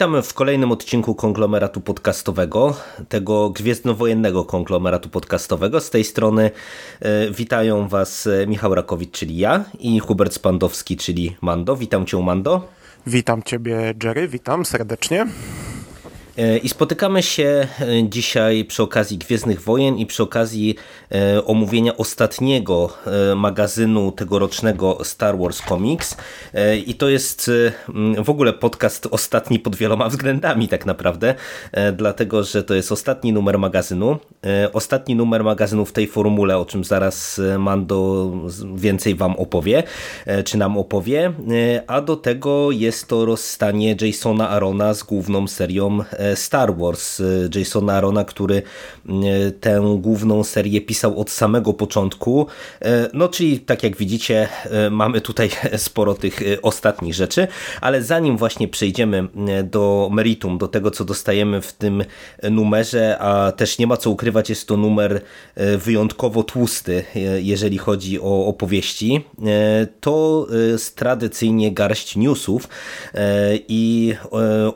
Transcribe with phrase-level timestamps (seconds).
[0.00, 2.76] Witamy w kolejnym odcinku konglomeratu podcastowego,
[3.08, 5.80] tego gwiezdnowojennego konglomeratu podcastowego.
[5.80, 6.50] Z tej strony
[7.00, 11.76] e, witają Was e, Michał Rakowicz, czyli ja i Hubert Spandowski, czyli Mando.
[11.76, 12.68] Witam Cię, Mando.
[13.06, 15.26] Witam Ciebie, Jerry, witam serdecznie.
[16.40, 20.74] E, I spotykamy się e, dzisiaj przy okazji Gwiezdnych Wojen i przy okazji
[21.12, 22.92] e, omówienia ostatniego
[23.36, 26.16] magazynu tegorocznego Star Wars Comics.
[26.86, 27.50] I to jest
[28.24, 31.34] w ogóle podcast ostatni pod wieloma względami tak naprawdę,
[31.96, 34.18] dlatego że to jest ostatni numer magazynu.
[34.72, 38.30] Ostatni numer magazynu w tej formule, o czym zaraz Mando
[38.74, 39.82] więcej Wam opowie,
[40.44, 41.32] czy nam opowie.
[41.86, 45.98] A do tego jest to rozstanie Jasona Arona z główną serią
[46.34, 47.22] Star Wars
[47.54, 48.62] Jasona Arona, który
[49.60, 52.46] tę główną serię pisał od samego początku.
[53.12, 54.48] No czyli tak jak widzicie
[54.90, 57.48] mamy tutaj sporo tych ostatnich rzeczy,
[57.80, 59.28] ale zanim właśnie przejdziemy
[59.64, 62.04] do meritum, do tego co dostajemy w tym
[62.50, 65.20] numerze, a też nie ma co ukrywać, jest to numer
[65.78, 67.04] wyjątkowo tłusty,
[67.38, 69.24] jeżeli chodzi o opowieści,
[70.00, 70.46] to
[70.94, 72.68] tradycyjnie garść newsów
[73.68, 74.14] i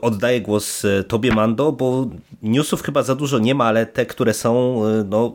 [0.01, 2.07] oddaję głos Tobie Mando, bo
[2.43, 5.33] newsów chyba za dużo nie ma, ale te, które są, no,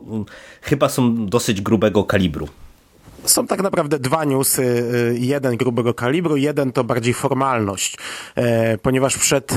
[0.61, 2.47] chyba są dosyć grubego kalibru.
[3.23, 4.85] Są tak naprawdę dwa newsy,
[5.19, 7.97] jeden grubego kalibru, jeden to bardziej formalność,
[8.81, 9.53] ponieważ przed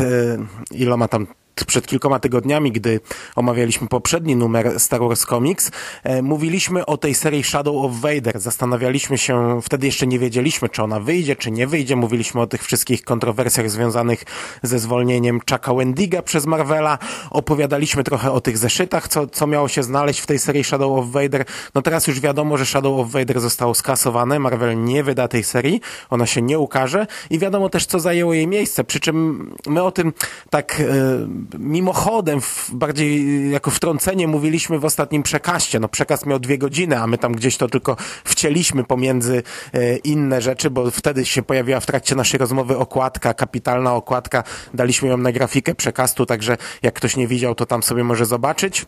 [0.70, 1.26] iloma tam
[1.66, 3.00] przed kilkoma tygodniami, gdy
[3.36, 5.70] omawialiśmy poprzedni numer Star Wars Comics,
[6.02, 8.40] e, mówiliśmy o tej serii Shadow of Vader.
[8.40, 11.96] Zastanawialiśmy się, wtedy jeszcze nie wiedzieliśmy, czy ona wyjdzie, czy nie wyjdzie.
[11.96, 14.24] Mówiliśmy o tych wszystkich kontrowersjach związanych
[14.62, 16.98] ze zwolnieniem Chucka Wendiga przez Marvela.
[17.30, 21.10] Opowiadaliśmy trochę o tych zeszytach, co, co miało się znaleźć w tej serii Shadow of
[21.10, 21.44] Vader.
[21.74, 24.38] No teraz już wiadomo, że Shadow of Vader zostało skasowane.
[24.38, 25.80] Marvel nie wyda tej serii.
[26.10, 28.84] Ona się nie ukaże i wiadomo też, co zajęło jej miejsce.
[28.84, 30.12] Przy czym my o tym
[30.50, 30.78] tak...
[30.78, 32.40] Yy, mimochodem,
[32.72, 35.80] bardziej jako wtrącenie mówiliśmy w ostatnim przekaście.
[35.80, 40.42] No przekaz miał dwie godziny, a my tam gdzieś to tylko wcięliśmy pomiędzy e, inne
[40.42, 44.44] rzeczy, bo wtedy się pojawiła w trakcie naszej rozmowy okładka, kapitalna okładka.
[44.74, 48.86] Daliśmy ją na grafikę przekastu, także jak ktoś nie widział, to tam sobie może zobaczyć.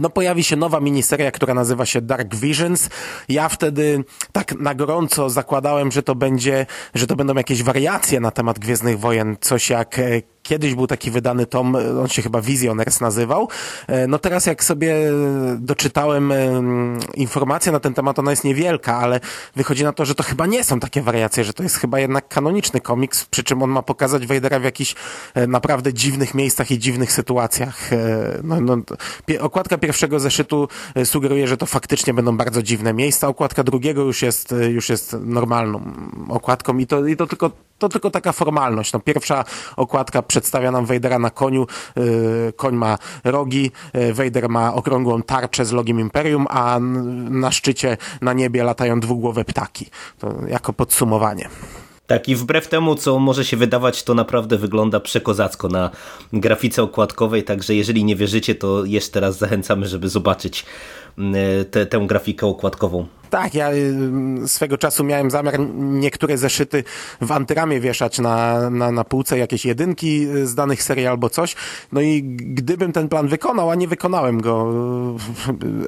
[0.00, 2.88] No pojawi się nowa miniseria, która nazywa się Dark Visions.
[3.28, 8.30] Ja wtedy tak na gorąco zakładałem, że to będzie, że to będą jakieś wariacje na
[8.30, 13.00] temat Gwiezdnych Wojen, coś jak e, Kiedyś był taki wydany tom, on się chyba Visioners
[13.00, 13.48] nazywał.
[13.86, 14.96] E, no teraz jak sobie
[15.58, 16.32] doczytałem
[17.14, 19.20] informację na ten temat, ona jest niewielka, ale
[19.56, 22.28] wychodzi na to, że to chyba nie są takie wariacje, że to jest chyba jednak
[22.28, 24.94] kanoniczny komiks, przy czym on ma pokazać Vadera w jakichś
[25.34, 27.92] e, naprawdę dziwnych miejscach i dziwnych sytuacjach.
[27.92, 27.96] E,
[28.42, 28.76] no, no,
[29.40, 30.68] okładka pierwszego zeszytu
[31.04, 33.28] sugeruje, że to faktycznie będą bardzo dziwne miejsca.
[33.28, 35.80] Okładka drugiego już jest, już jest normalną
[36.28, 38.92] okładką i to, i to tylko to tylko taka formalność.
[38.92, 39.44] No, pierwsza
[39.76, 41.66] okładka przedstawia nam Vadera na koniu.
[41.96, 46.78] Yy, koń ma rogi, yy, Vader ma okrągłą tarczę z logiem Imperium, a
[47.30, 49.86] na szczycie na niebie latają dwugłowe ptaki.
[50.18, 51.48] To jako podsumowanie.
[52.06, 55.90] Tak, i wbrew temu, co może się wydawać, to naprawdę wygląda przekozacko na
[56.32, 60.66] grafice okładkowej, także jeżeli nie wierzycie, to jeszcze raz zachęcamy, żeby zobaczyć
[61.70, 63.06] te, tę grafikę okładkową.
[63.30, 63.94] Tak, ja y,
[64.46, 66.84] swego czasu miałem zamiar niektóre zeszyty
[67.20, 71.56] w antyramie wieszać na, na, na półce, jakieś jedynki z danych serii albo coś.
[71.92, 74.72] No i gdybym ten plan wykonał, a nie wykonałem go,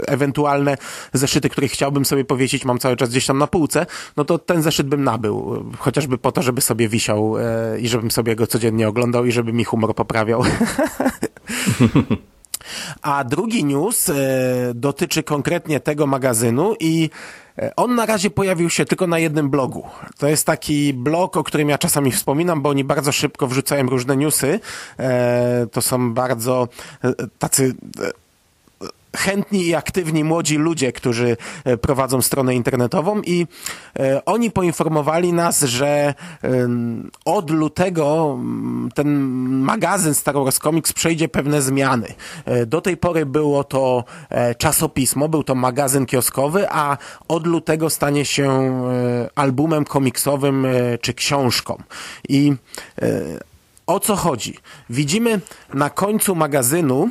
[0.00, 0.77] y, ewentualne
[1.12, 4.62] zeszyty, które chciałbym sobie powiesić, mam cały czas gdzieś tam na półce, no to ten
[4.62, 5.65] zeszyt bym nabył.
[5.78, 7.34] Chociażby po to, żeby sobie wisiał
[7.81, 10.42] i żebym sobie go codziennie oglądał i żeby mi humor poprawiał.
[13.03, 14.15] A drugi news e,
[14.75, 17.10] dotyczy konkretnie tego magazynu i
[17.59, 19.86] e, on na razie pojawił się tylko na jednym blogu.
[20.19, 24.16] To jest taki blog, o którym ja czasami wspominam, bo oni bardzo szybko wrzucają różne
[24.16, 24.60] newsy.
[24.98, 26.69] E, to są bardzo
[27.39, 27.75] tacy
[29.18, 33.47] chętni i aktywni młodzi ludzie, którzy e, prowadzą stronę internetową i
[33.98, 36.15] e, oni poinformowali nas, że
[37.24, 38.38] od lutego
[38.94, 39.09] ten
[39.48, 42.15] magazyn Star Wars Comics przejdzie pewne zmiany.
[42.44, 44.04] E, do tej pory było to
[44.59, 46.97] czasopismo, był to magazyn kioskowy, a
[47.28, 48.48] od lutego stanie się
[49.34, 50.66] albumem komiksowym
[51.00, 51.82] czy książką.
[52.28, 52.54] I
[53.86, 54.59] o co chodzi?
[54.91, 55.41] Widzimy
[55.74, 57.10] na końcu magazynu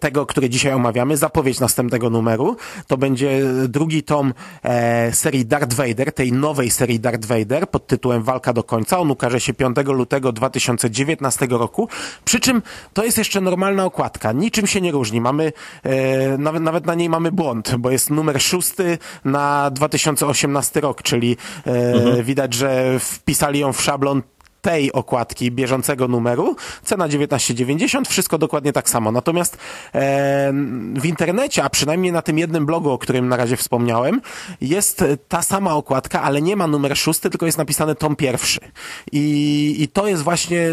[0.00, 2.56] tego, który dzisiaj omawiamy, zapowiedź następnego numeru.
[2.86, 8.22] To będzie drugi tom e, serii Darth Vader, tej nowej serii Darth Vader pod tytułem
[8.22, 8.98] Walka do końca.
[8.98, 11.88] On ukaże się 5 lutego 2019 roku.
[12.24, 12.62] Przy czym
[12.92, 14.32] to jest jeszcze normalna okładka.
[14.32, 15.20] Niczym się nie różni.
[15.20, 15.52] Mamy,
[15.82, 21.36] e, nawet, nawet na niej mamy błąd, bo jest numer szósty na 2018 rok, czyli
[21.66, 22.24] e, mhm.
[22.24, 24.22] widać, że wpisali ją w szablon
[24.60, 29.12] tej okładki bieżącego numeru, cena 19,90, wszystko dokładnie tak samo.
[29.12, 29.58] Natomiast
[29.94, 30.52] e,
[30.94, 34.20] w internecie, a przynajmniej na tym jednym blogu, o którym na razie wspomniałem,
[34.60, 38.60] jest ta sama okładka, ale nie ma numer szósty, tylko jest napisane tom pierwszy.
[39.12, 40.68] I, I to jest właśnie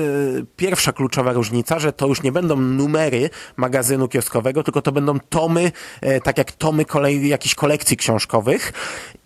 [0.56, 5.72] pierwsza kluczowa różnica, że to już nie będą numery magazynu kioskowego, tylko to będą tomy,
[6.02, 8.74] e, tak jak tomy kolej, jakichś kolekcji książkowych.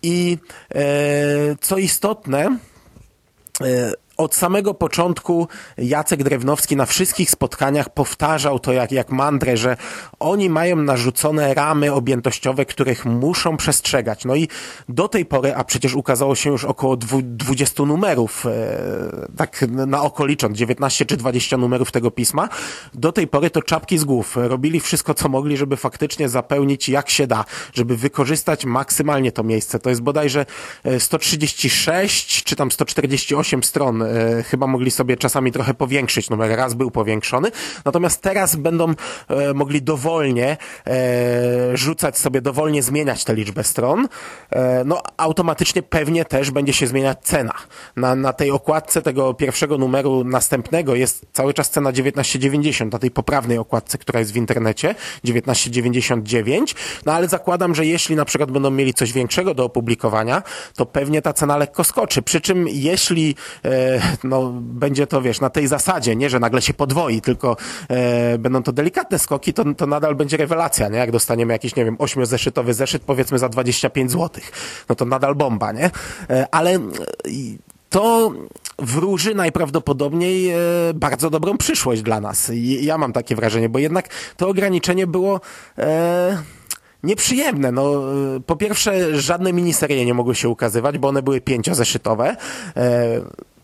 [0.02, 0.38] I
[0.74, 0.84] e,
[1.60, 2.58] co istotne,
[3.60, 5.48] e, od samego początku
[5.78, 9.08] Jacek Drewnowski na wszystkich spotkaniach powtarzał to jak, jak
[9.54, 9.76] że
[10.20, 14.24] oni mają narzucone ramy objętościowe, których muszą przestrzegać.
[14.24, 14.48] No i
[14.88, 18.50] do tej pory, a przecież ukazało się już około 20 numerów, e,
[19.36, 22.48] tak na oko licząc, 19 czy 20 numerów tego pisma,
[22.94, 24.36] do tej pory to czapki z głów.
[24.36, 27.44] Robili wszystko, co mogli, żeby faktycznie zapełnić jak się da,
[27.74, 29.78] żeby wykorzystać maksymalnie to miejsce.
[29.78, 30.46] To jest bodajże
[30.98, 36.74] 136 e, czy tam 148 stron e, chyba mogli sobie czasami trochę powiększyć, numer raz
[36.74, 37.50] był powiększony,
[37.84, 38.94] natomiast teraz będą
[39.28, 40.56] e, mogli dowolnie
[40.86, 44.08] e, rzucać sobie, dowolnie zmieniać tę liczbę stron,
[44.50, 47.52] e, no automatycznie pewnie też będzie się zmieniać cena.
[47.96, 53.10] Na, na tej okładce tego pierwszego numeru następnego jest cały czas cena 19,90, na tej
[53.10, 54.94] poprawnej okładce, która jest w internecie,
[55.24, 56.74] 19,99,
[57.06, 60.42] no ale zakładam, że jeśli na przykład będą mieli coś większego do opublikowania,
[60.76, 63.91] to pewnie ta cena lekko skoczy, przy czym jeśli e,
[64.24, 67.56] no, będzie to, wiesz, na tej zasadzie, nie, że nagle się podwoi, tylko
[67.88, 70.98] e, będą to delikatne skoki, to, to nadal będzie rewelacja, nie?
[70.98, 74.42] Jak dostaniemy jakiś, nie wiem, ośmiozeszytowy zeszyt, powiedzmy za 25 zł,
[74.88, 75.90] no to nadal bomba, nie?
[76.30, 76.78] E, ale
[77.90, 78.32] to
[78.78, 80.56] wróży najprawdopodobniej e,
[80.94, 82.50] bardzo dobrą przyszłość dla nas.
[82.50, 85.40] I, ja mam takie wrażenie, bo jednak to ograniczenie było...
[85.78, 86.42] E,
[87.02, 87.72] nieprzyjemne.
[87.72, 92.36] No, e, po pierwsze, żadne miniserie nie mogły się ukazywać, bo one były pięciozeszytowe.
[92.76, 93.20] E,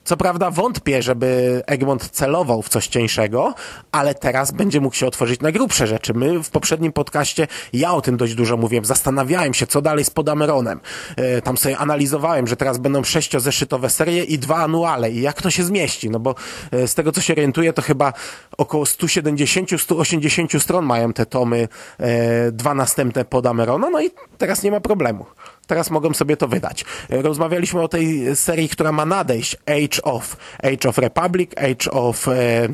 [0.08, 3.55] co prawda wątpię, żeby Egmont celował w coś cieńszego,
[3.93, 6.14] ale teraz będzie mógł się otworzyć na grubsze rzeczy.
[6.14, 10.10] My w poprzednim podcaście, ja o tym dość dużo mówiłem, zastanawiałem się, co dalej z
[10.10, 10.81] Podameronem.
[11.16, 15.50] E, tam sobie analizowałem, że teraz będą sześciozeszytowe serie i dwa anuale i jak to
[15.50, 16.34] się zmieści, no bo
[16.72, 18.12] e, z tego, co się orientuję, to chyba
[18.58, 21.69] około 170-180 stron mają te tomy,
[21.99, 25.26] e, dwa następne Podamerona, no i teraz nie ma problemu
[25.69, 26.85] teraz mogą sobie to wydać.
[27.09, 32.29] Rozmawialiśmy o tej serii, która ma nadejść, Age of, Age of Republic, Age of...
[32.29, 32.69] E,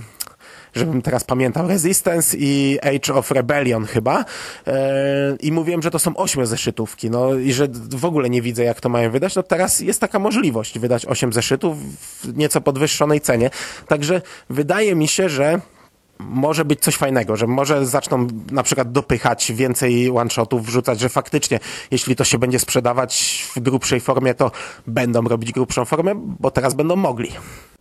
[0.75, 4.25] żebym teraz pamiętał, Resistance i Age of Rebellion chyba.
[4.67, 8.65] E, I mówiłem, że to są ośmiu zeszytówki, no i że w ogóle nie widzę,
[8.65, 9.35] jak to mają wydać.
[9.37, 11.79] No teraz jest taka możliwość wydać osiem zeszytów
[12.23, 13.51] w nieco podwyższonej cenie.
[13.89, 15.61] Także wydaje mi się, że
[16.19, 21.61] może być coś fajnego, że może zaczną na przykład dopychać więcej one-shotów, wrzucać, że faktycznie,
[21.91, 24.51] jeśli to się będzie sprzedawać w grubszej formie, to
[24.87, 27.33] będą robić grubszą formę, bo teraz będą mogli.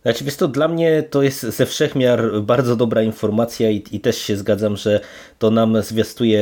[0.04, 4.18] Znaczy, wiesz to dla mnie to jest ze wszechmiar bardzo dobra informacja i, i też
[4.18, 5.00] się zgadzam, że
[5.38, 6.40] to nam zwiastuje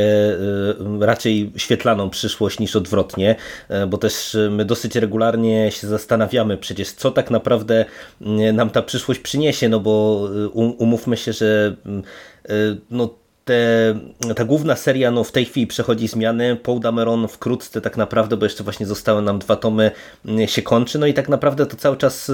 [1.00, 3.36] y, raczej świetlaną przyszłość niż odwrotnie,
[3.70, 7.84] y, bo też my dosyć regularnie się zastanawiamy przecież, co tak naprawdę
[8.20, 11.76] y, nam ta przyszłość przyniesie, no bo umówmy się, że
[12.90, 13.94] no te,
[14.36, 16.56] ta główna seria no, w tej chwili przechodzi zmiany.
[16.56, 19.90] Paul Dameron wkrótce tak naprawdę, bo jeszcze właśnie zostały nam dwa tomy,
[20.24, 20.98] mm, się kończy.
[20.98, 22.32] No i tak naprawdę to cały czas y,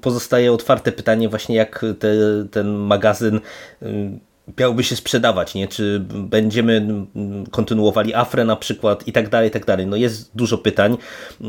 [0.00, 2.14] pozostaje otwarte pytanie właśnie jak te,
[2.50, 3.40] ten magazyn
[3.82, 4.10] y,
[4.58, 5.68] miałby się sprzedawać, nie?
[5.68, 7.06] Czy będziemy
[7.50, 9.86] kontynuowali Afrę na przykład i tak dalej, i tak dalej.
[9.86, 10.96] No jest dużo pytań
[11.44, 11.46] e,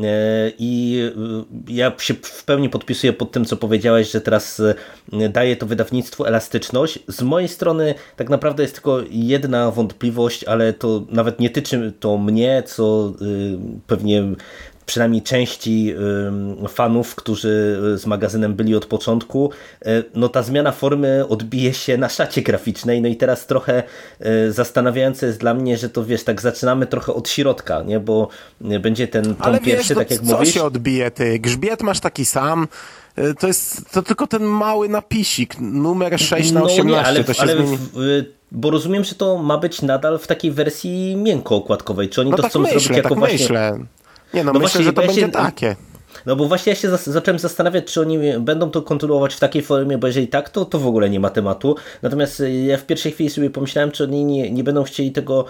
[0.58, 1.00] i
[1.68, 4.60] e, ja się w pełni podpisuję pod tym, co powiedziałeś, że teraz
[5.12, 6.98] e, daje to wydawnictwu elastyczność.
[7.08, 12.18] Z mojej strony tak naprawdę jest tylko jedna wątpliwość, ale to nawet nie tyczy to
[12.18, 13.12] mnie, co
[13.86, 14.22] pewnie
[14.86, 15.94] przynajmniej części
[16.68, 19.50] fanów, którzy z magazynem byli od początku,
[20.14, 23.82] no ta zmiana formy odbije się na szacie graficznej, no i teraz trochę
[24.50, 28.28] zastanawiające jest dla mnie, że to wiesz, tak zaczynamy trochę od środka, nie, bo
[28.60, 30.54] będzie ten tom Ale pierwszy, wiesz, tak jak co mówisz.
[30.54, 31.38] się odbije, ty?
[31.38, 32.68] Grzbiet masz taki sam,
[33.38, 37.34] to jest to tylko ten mały napisik, numer 6 na 18, no nie, ale, to
[37.34, 37.78] się ale zmieni.
[37.94, 37.98] w,
[38.52, 42.08] bo rozumiem, że to ma być nadal w takiej wersji miękko-okładkowej.
[42.08, 43.38] Czy oni No to tak chcą myślę, zrobić jako tak właśnie...
[43.38, 43.78] myślę.
[44.34, 45.76] Nie no, No myślę, właśnie, że to będzie się- takie.
[46.26, 49.62] No bo właśnie ja się zas- zacząłem zastanawiać, czy oni będą to kontynuować w takiej
[49.62, 51.76] formie, bo jeżeli tak, to, to w ogóle nie ma tematu.
[52.02, 55.44] Natomiast y, ja w pierwszej chwili sobie pomyślałem, czy oni nie, nie będą chcieli tego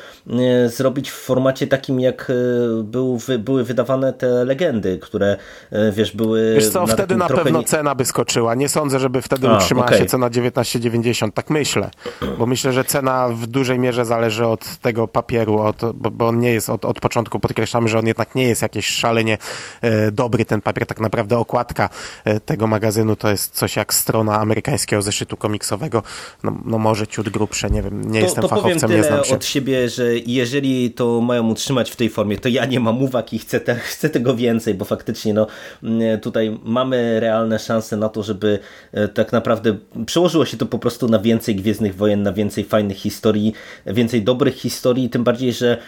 [0.65, 2.35] y, zrobić w formacie takim, jak y,
[2.83, 5.37] był, wy, były wydawane te legendy, które
[5.93, 6.55] wiesz, były.
[6.55, 8.55] Wiesz co, wtedy takim na pewno nie- cena by skoczyła.
[8.55, 9.99] Nie sądzę, żeby wtedy A, utrzymała okej.
[9.99, 11.33] się cena 19,90.
[11.33, 11.91] Tak myślę.
[12.39, 16.53] Bo myślę, że cena w dużej mierze zależy od tego papieru, od, bo, on nie
[16.53, 19.39] jest od, od początku, podkreślamy, że on jednak nie jest jakiś szalenie
[19.81, 20.87] e, dobry ten papier.
[20.87, 21.89] Tak naprawdę okładka
[22.25, 26.03] e, tego magazynu to jest coś jak strona amerykańskiego zeszytu komiksowego.
[26.43, 29.25] No, no może ciut grubsze, nie wiem, nie To, jestem to powiem fachowcem, nie znam
[29.25, 29.35] się.
[29.35, 33.33] od siebie, że jeżeli to mają utrzymać w tej formie, to ja nie mam uwag
[33.33, 35.47] i chcę, te, chcę tego więcej, bo faktycznie no,
[36.23, 38.59] tutaj mamy realne szanse na to, żeby
[38.93, 39.77] e, tak naprawdę
[40.07, 43.53] przełożyło się to po prostu na więcej Gwiezdnych Wojen, na więcej fajnych historii,
[43.87, 45.79] więcej dobrych historii, tym bardziej, że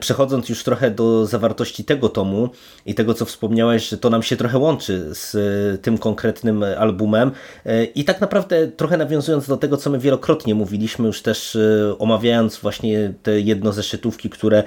[0.00, 2.50] przechodząc już trochę do zawartości tego tomu
[2.86, 7.30] i tego, co wspomniałeś, że to nam się trochę łączy z e, tym konkretnym albumem.
[7.66, 11.98] E, i tak naprawdę trochę nawiązując do tego, co my wielokrotnie mówiliśmy już też e,
[11.98, 14.62] omawiając właśnie te jednozeszytówki, które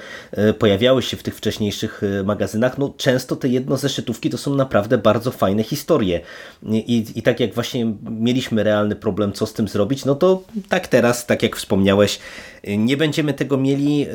[0.60, 5.64] pojawiały się w tych wcześniejszych magazynach, no często te jednozeszytówki to są naprawdę bardzo fajne
[5.64, 6.20] historie.
[6.64, 10.88] I, i tak jak właśnie mieliśmy realny problem, co z tym zrobić, no to tak
[10.88, 12.20] teraz, tak jak wspomniałeś,
[12.78, 14.08] nie będziemy tego mieli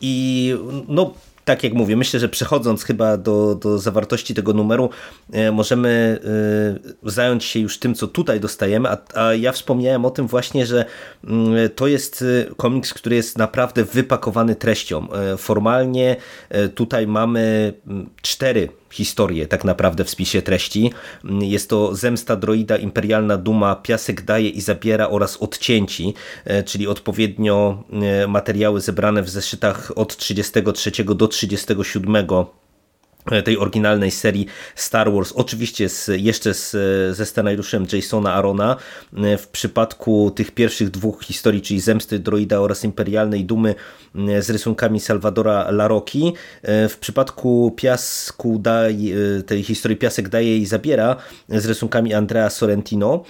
[0.00, 0.54] i
[0.88, 1.14] no
[1.44, 4.90] tak jak mówię, myślę, że przechodząc chyba do, do zawartości tego numeru,
[5.32, 6.20] e, możemy
[7.04, 10.66] e, zająć się już tym, co tutaj dostajemy, a, a ja wspomniałem o tym właśnie,
[10.66, 10.84] że
[11.24, 15.08] mm, to jest e, komiks, który jest naprawdę wypakowany treścią.
[15.38, 16.16] Formalnie
[16.74, 20.90] tutaj mamy mm, cztery historię tak naprawdę w spisie treści.
[21.40, 27.84] Jest to Zemsta Droida, Imperialna Duma, Piasek daje i zabiera oraz Odcięci, e, czyli odpowiednio
[27.92, 32.26] e, materiały zebrane w zeszytach od 33 do 37
[33.44, 36.70] tej oryginalnej serii Star Wars, oczywiście z, jeszcze z,
[37.16, 38.76] ze scenariuszem Jasona Arona.
[39.38, 43.74] W przypadku tych pierwszych dwóch historii, czyli Zemsty Droida oraz Imperialnej Dumy
[44.40, 46.32] z rysunkami Salvadora Laroki.
[46.64, 49.14] W przypadku Piasku daj,
[49.46, 51.16] tej historii Piasek daje i zabiera
[51.48, 53.24] z rysunkami Andrea Sorrentino.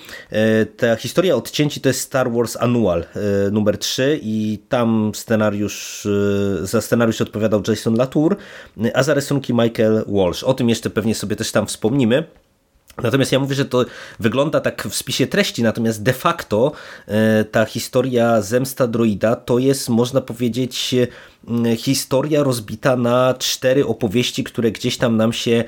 [0.76, 3.04] Ta historia odcięci to jest Star Wars Annual
[3.52, 6.08] numer 3 i tam scenariusz,
[6.62, 8.36] za scenariusz odpowiadał Jason Latour,
[8.94, 10.44] a za rysunki Michael Walsh.
[10.44, 12.24] O tym jeszcze pewnie sobie też tam wspomnimy.
[12.96, 13.84] Natomiast ja mówię, że to
[14.20, 16.72] wygląda tak w spisie treści, natomiast de facto
[17.06, 24.44] e, ta historia Zemsta Droida to jest, można powiedzieć, e, historia rozbita na cztery opowieści,
[24.44, 25.64] które gdzieś tam nam się e,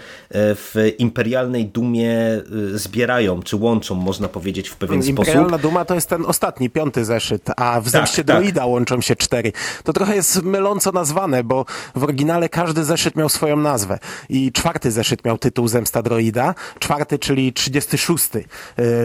[0.55, 2.43] w Imperialnej Dumie
[2.75, 5.19] zbierają, czy łączą, można powiedzieć, w pewien sposób.
[5.19, 8.37] Imperialna Duma to jest ten ostatni, piąty zeszyt, a w Zemście tak.
[8.37, 9.53] Droida łączą się cztery.
[9.85, 11.65] To trochę jest myląco nazwane, bo
[11.95, 13.99] w oryginale każdy zeszyt miał swoją nazwę.
[14.29, 18.29] I czwarty zeszyt miał tytuł Zemsta Droida, czwarty, czyli 36.
[18.35, 18.45] yy,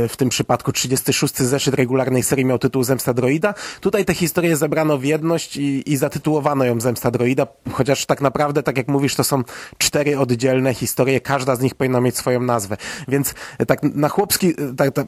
[0.08, 3.54] W tym przypadku 36 zeszyt regularnej serii miał tytuł Zemsta Droida.
[3.82, 8.64] Tutaj te historie zebrano w jedność i, i zatytułowano ją Zemsta Droida, chociaż tak naprawdę,
[8.64, 9.44] tak jak mówisz, to są
[9.78, 12.78] cztery oddzielne historie, każda z nich powinna mieć swoją nazwę.
[13.08, 15.08] Więc e, tak na chłopski, e, tak, tak,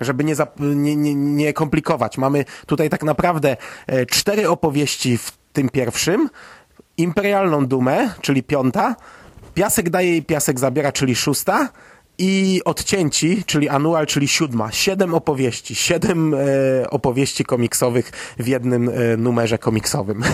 [0.00, 5.68] żeby nie, nie, nie, nie komplikować, mamy tutaj tak naprawdę e, cztery opowieści w tym
[5.68, 6.28] pierwszym,
[6.96, 8.96] Imperialną Dumę, czyli piąta,
[9.54, 11.68] Piasek daje i Piasek zabiera, czyli szósta,
[12.18, 14.72] i Odcięci, czyli Anual, czyli siódma.
[14.72, 15.74] Siedem opowieści.
[15.74, 16.38] Siedem e,
[16.90, 20.22] opowieści komiksowych w jednym e, numerze komiksowym.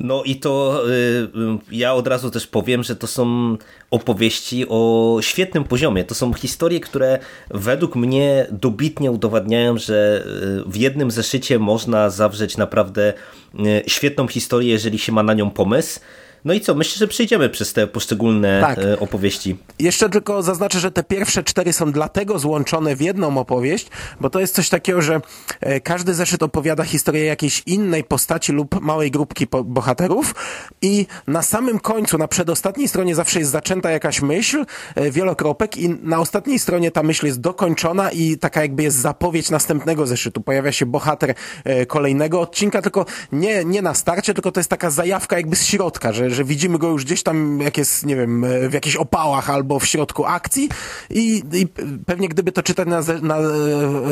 [0.00, 1.28] No i to y,
[1.70, 3.56] ja od razu też powiem, że to są
[3.90, 6.04] opowieści o świetnym poziomie.
[6.04, 7.18] To są historie, które
[7.50, 10.24] według mnie dobitnie udowadniają, że
[10.66, 13.12] y, w jednym zeszycie można zawrzeć naprawdę
[13.54, 16.00] y, świetną historię, jeżeli się ma na nią pomysł.
[16.44, 18.78] No i co, myślę, że przejdziemy przez te poszczególne Tak.
[18.78, 19.56] y, opowieści.
[19.78, 23.86] Jeszcze tylko zaznaczę, że te pierwsze cztery są dlatego złączone w jedną opowieść,
[24.20, 25.20] bo to jest coś takiego, że
[25.60, 30.34] e, każdy zeszyt opowiada historię jakiejś innej postaci lub małej grupki bohaterów
[30.82, 35.88] i na samym końcu, na przedostatniej stronie zawsze jest zaczęta jakaś myśl, e, wielokropek i
[35.88, 40.40] na ostatniej stronie ta myśl jest dokończona i taka jakby jest zapowiedź następnego zeszytu.
[40.40, 41.34] Pojawia się bohater
[41.64, 45.66] e, kolejnego odcinka, tylko nie, nie na starcie, tylko to jest taka zajawka jakby z
[45.66, 49.50] środka, że, że widzimy go już gdzieś tam, jak jest, nie wiem, w jakichś opałach
[49.50, 50.68] albo w środku akcji
[51.10, 51.66] i, i
[52.06, 53.38] pewnie gdyby to czytać na, na,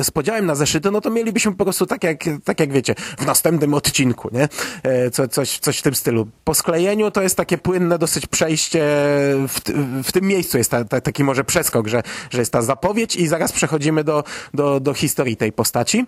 [0.02, 3.26] z podziałem na zeszyty, no to mielibyśmy po prostu tak jak, tak jak wiecie, w
[3.26, 4.48] następnym odcinku, nie?
[5.12, 6.26] Co, coś, coś w tym stylu.
[6.44, 8.80] Po sklejeniu to jest takie płynne dosyć przejście,
[9.48, 9.60] w,
[10.04, 13.26] w tym miejscu jest ta, ta, taki może przeskok, że, że jest ta zapowiedź i
[13.26, 14.24] zaraz przechodzimy do,
[14.54, 16.06] do, do historii tej postaci.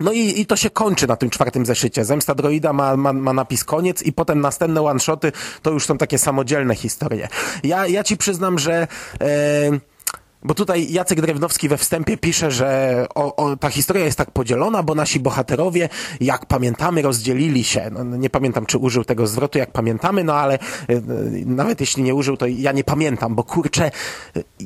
[0.00, 2.04] No i, i to się kończy na tym czwartym zeszycie.
[2.04, 6.18] Zemsta droida ma, ma, ma napis koniec i potem następne one-shoty to już są takie
[6.18, 7.28] samodzielne historie.
[7.64, 8.88] Ja, ja ci przyznam, że...
[9.20, 9.89] E,
[10.42, 14.82] bo tutaj Jacek Drewnowski we wstępie pisze, że o, o, ta historia jest tak podzielona,
[14.82, 15.88] bo nasi bohaterowie,
[16.20, 17.90] jak pamiętamy, rozdzielili się.
[17.92, 20.58] No, nie pamiętam, czy użył tego zwrotu, jak pamiętamy, no ale
[20.90, 21.02] y,
[21.46, 23.90] nawet jeśli nie użył, to ja nie pamiętam, bo kurczę,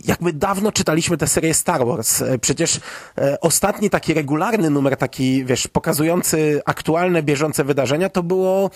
[0.04, 2.22] jakby dawno czytaliśmy tę serię Star Wars.
[2.40, 2.80] Przecież y,
[3.40, 8.70] ostatni taki regularny numer, taki, wiesz, pokazujący aktualne, bieżące wydarzenia, to było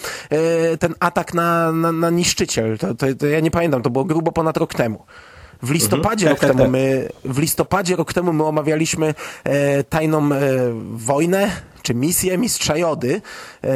[0.73, 2.79] y, ten atak na, na, na niszczyciel.
[2.79, 5.05] To, to, to ja nie pamiętam, to było grubo ponad rok temu.
[5.63, 6.73] W listopadzie mhm, rok tak, temu tak, tak.
[6.73, 10.41] my, w listopadzie rok temu my omawialiśmy e, tajną e,
[10.93, 11.51] wojnę
[11.83, 13.21] czy misję Mistrza Jody
[13.65, 13.69] e,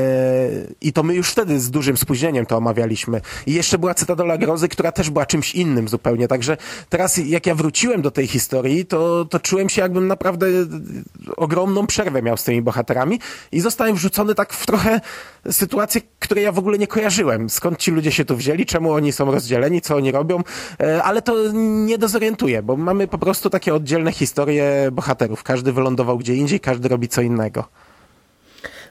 [0.80, 3.20] i to my już wtedy z dużym spóźnieniem to omawialiśmy.
[3.46, 6.56] I jeszcze była Cytadela Grozy, która też była czymś innym zupełnie, także
[6.88, 10.46] teraz jak ja wróciłem do tej historii, to, to czułem się jakbym naprawdę
[11.36, 13.20] ogromną przerwę miał z tymi bohaterami
[13.52, 15.00] i zostałem wrzucony tak w trochę
[15.50, 17.50] sytuację, której ja w ogóle nie kojarzyłem.
[17.50, 20.42] Skąd ci ludzie się tu wzięli, czemu oni są rozdzieleni, co oni robią,
[20.80, 25.42] e, ale to nie dezorientuje, bo mamy po prostu takie oddzielne historie bohaterów.
[25.42, 27.64] Każdy wylądował gdzie indziej, każdy robi co innego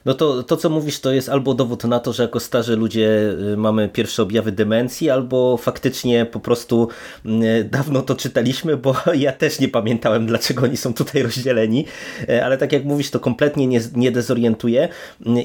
[0.04, 3.34] no to, to co mówisz to jest albo dowód na to, że jako starzy ludzie
[3.52, 6.88] y, mamy pierwsze objawy demencji, albo faktycznie po prostu
[7.26, 11.84] y, dawno to czytaliśmy, bo ja też nie pamiętałem dlaczego oni są tutaj rozdzieleni,
[12.28, 14.88] y, ale tak jak mówisz to kompletnie nie, nie dezorientuje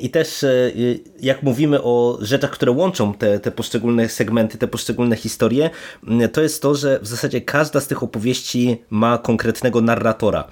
[0.01, 0.45] i też
[1.19, 5.69] jak mówimy o rzeczach, które łączą te, te poszczególne segmenty, te poszczególne historie,
[6.33, 10.47] to jest to, że w zasadzie każda z tych opowieści ma konkretnego narratora.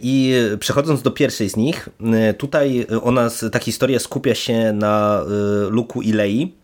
[0.00, 1.88] I przechodząc do pierwszej z nich,
[2.38, 6.54] tutaj ona, ta historia skupia się na y, Luku i Lei,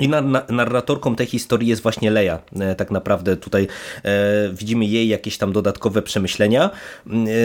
[0.00, 0.08] i
[0.48, 2.38] narratorką tej historii jest właśnie Leia.
[2.60, 3.68] E, tak naprawdę tutaj
[4.04, 6.70] e, widzimy jej jakieś tam dodatkowe przemyślenia.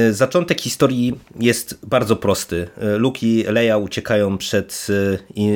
[0.07, 2.67] E, zaczątek historii jest bardzo prosty.
[2.97, 4.87] Luke i Leia uciekają przed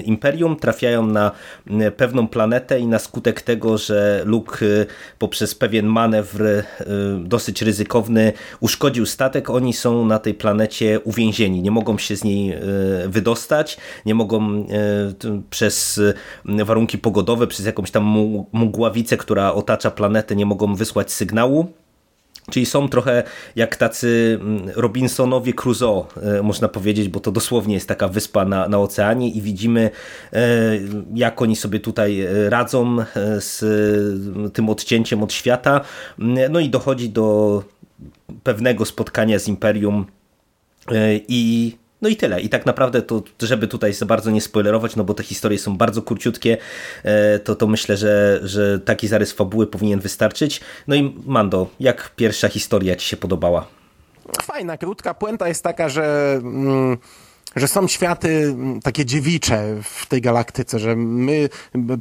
[0.05, 1.31] Imperium, trafiają na
[1.97, 4.65] pewną planetę i na skutek tego, że Luke
[5.19, 6.43] poprzez pewien manewr
[7.19, 11.61] dosyć ryzykowny uszkodził statek, oni są na tej planecie uwięzieni.
[11.61, 12.57] Nie mogą się z niej
[13.07, 14.67] wydostać, nie mogą
[15.49, 16.01] przez
[16.45, 18.03] warunki warunki pogodowe, przez jakąś tam
[18.53, 21.73] mgławicę, która otacza planetę, nie mogą wysłać sygnału.
[22.49, 23.23] Czyli są trochę
[23.55, 28.67] jak tacy mm, Robinsonowie Crusoe, e, można powiedzieć, bo to dosłownie jest taka wyspa na,
[28.67, 29.89] na oceanie i widzimy,
[30.33, 30.39] e,
[31.13, 32.97] jak oni sobie tutaj e, radzą
[33.39, 33.63] z
[34.53, 35.81] tym odcięciem od świata.
[36.49, 37.63] No i dochodzi do
[38.43, 40.05] pewnego spotkania z Imperium
[41.27, 42.41] i no i tyle.
[42.41, 45.77] I tak naprawdę to, żeby tutaj za bardzo nie spoilerować, no bo te historie są
[45.77, 46.57] bardzo króciutkie,
[47.03, 50.61] e, to, to myślę, że, że taki zarys fabuły powinien wystarczyć.
[50.87, 53.67] No i Mando, jak pierwsza historia Ci się podobała?
[54.41, 55.13] Fajna, krótka.
[55.13, 56.33] Puenta jest taka, że...
[56.43, 56.97] Mm
[57.55, 61.49] że są światy mm, takie dziewicze w tej galaktyce, że my,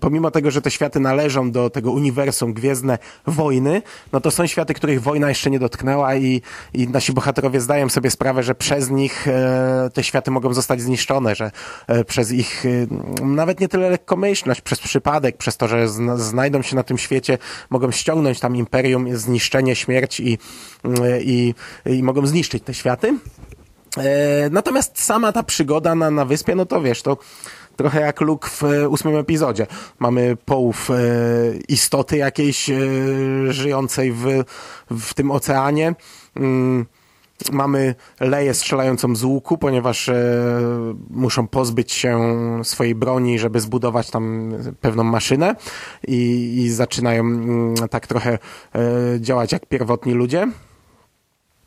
[0.01, 3.83] pomimo tego, że te światy należą do tego uniwersum Gwiezdne Wojny,
[4.13, 6.43] no to są światy, których wojna jeszcze nie dotknęła i,
[6.75, 11.35] i nasi bohaterowie zdają sobie sprawę, że przez nich e, te światy mogą zostać zniszczone,
[11.35, 11.51] że
[11.87, 12.67] e, przez ich
[13.21, 16.99] e, nawet nie tyle lekkomyślność, przez przypadek, przez to, że zna, znajdą się na tym
[16.99, 17.39] świecie,
[17.71, 20.39] mogą ściągnąć tam imperium, zniszczenie, śmierć i,
[20.85, 21.55] e, i,
[21.87, 23.19] i mogą zniszczyć te światy.
[23.97, 27.17] E, natomiast sama ta przygoda na, na wyspie, no to wiesz, to
[27.77, 29.67] trochę jak Luke w e, ósmym epizodzie.
[29.99, 30.95] Mamy połów e,
[31.69, 32.71] istoty jakiejś
[33.49, 34.45] żyjącej w,
[34.91, 35.95] w tym oceanie.
[36.37, 36.87] Mm,
[37.53, 40.11] mamy leję strzelającą z łuku, ponieważ
[41.11, 42.19] muszą pozbyć się
[42.65, 45.55] swojej broni, żeby zbudować tam pewną maszynę
[46.09, 48.39] i, i zaczynają mm, tak trochę
[49.21, 50.49] działać jak pierwotni ludzie.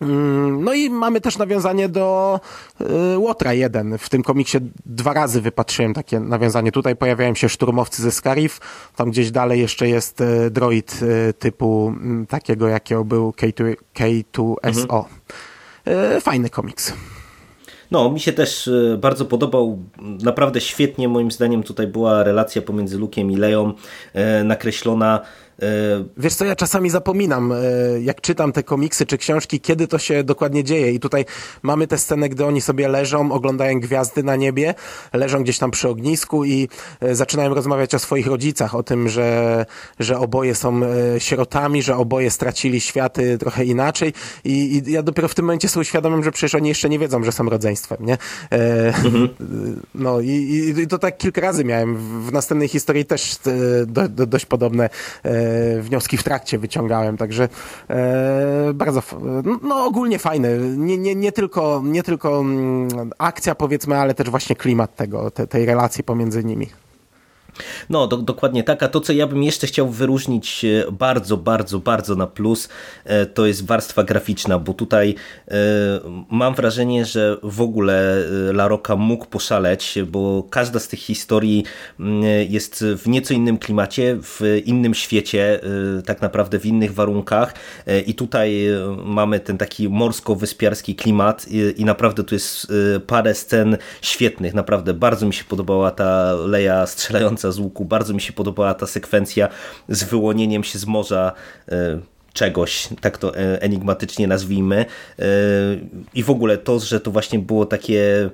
[0.04, 2.40] Mm, no i mamy też nawiązanie do
[3.14, 3.98] y, Łotra 1.
[3.98, 6.72] W tym komiksie dwa razy wypatrzyłem takie nawiązanie.
[6.72, 8.60] Tutaj pojawiają się szturmowcy ze Scarif,
[8.96, 15.04] tam gdzieś dalej jeszcze jest y, droid y, typu mm, takiego, jakiego był K2, K2SO.
[15.86, 16.22] Mhm.
[16.22, 16.94] Fajny komiks.
[17.92, 19.80] No, mi się też bardzo podobał.
[20.24, 23.74] Naprawdę świetnie moim zdaniem tutaj była relacja pomiędzy Lukiem i Leją
[24.44, 25.20] nakreślona
[26.18, 27.56] Wiesz co, ja czasami zapominam, e,
[28.02, 30.92] jak czytam te komiksy czy książki, kiedy to się dokładnie dzieje.
[30.92, 31.26] I tutaj
[31.62, 34.74] mamy tę scenę, gdy oni sobie leżą, oglądają gwiazdy na niebie,
[35.14, 39.66] leżą gdzieś tam przy ognisku i e, zaczynają rozmawiać o swoich rodzicach, o tym, że,
[40.00, 44.14] że oboje są e, sierotami, że oboje stracili światy trochę inaczej.
[44.44, 47.24] I, i ja dopiero w tym momencie sobie uświadomiłem, że przecież oni jeszcze nie wiedzą,
[47.24, 48.18] że są rodzeństwem, nie?
[49.04, 49.30] Mhm.
[49.96, 51.98] No i, i, to tak kilka razy miałem.
[52.24, 53.38] W następnej historii też
[53.88, 54.90] do, do, dość podobne
[55.82, 57.50] wnioski w trakcie wyciągałem, także
[57.90, 59.02] e, bardzo,
[59.62, 60.58] no ogólnie fajne.
[60.58, 65.48] Nie, nie, nie, tylko, nie tylko mm, akcja powiedzmy, ale też właśnie klimat tego, te,
[65.48, 66.68] tej relacji pomiędzy nimi.
[67.90, 68.84] No, do, dokładnie tak.
[68.84, 72.70] A to, co ja bym jeszcze chciał wyróżnić e, bardzo, bardzo, bardzo na plus,
[73.06, 75.16] e, to jest warstwa graficzna, bo tutaj
[75.48, 75.56] e,
[76.32, 81.64] mam wrażenie, że w ogóle La Rocca mógł poszaleć, bo każda z tych historii
[82.00, 85.60] mm, jest w nieco innym klimacie, w innym świecie,
[86.06, 87.54] tak naprawdę w innych warunkach
[88.06, 88.68] i tutaj
[89.06, 91.46] mamy ten taki morsko-wyspiarski klimat
[91.78, 92.68] i naprawdę tu jest
[93.08, 97.86] parę scen świetnych, naprawdę bardzo mi się podobała ta Leja strzelająca z łuku.
[97.86, 99.50] Bardzo mi się podobała ta sekwencja
[99.90, 101.32] z wyłonieniem się z morza
[101.70, 102.00] e,
[102.34, 104.86] czegoś, tak to e, enigmatycznie nazwijmy.
[105.20, 105.26] E,
[106.14, 108.30] I w ogóle to, że to właśnie było takie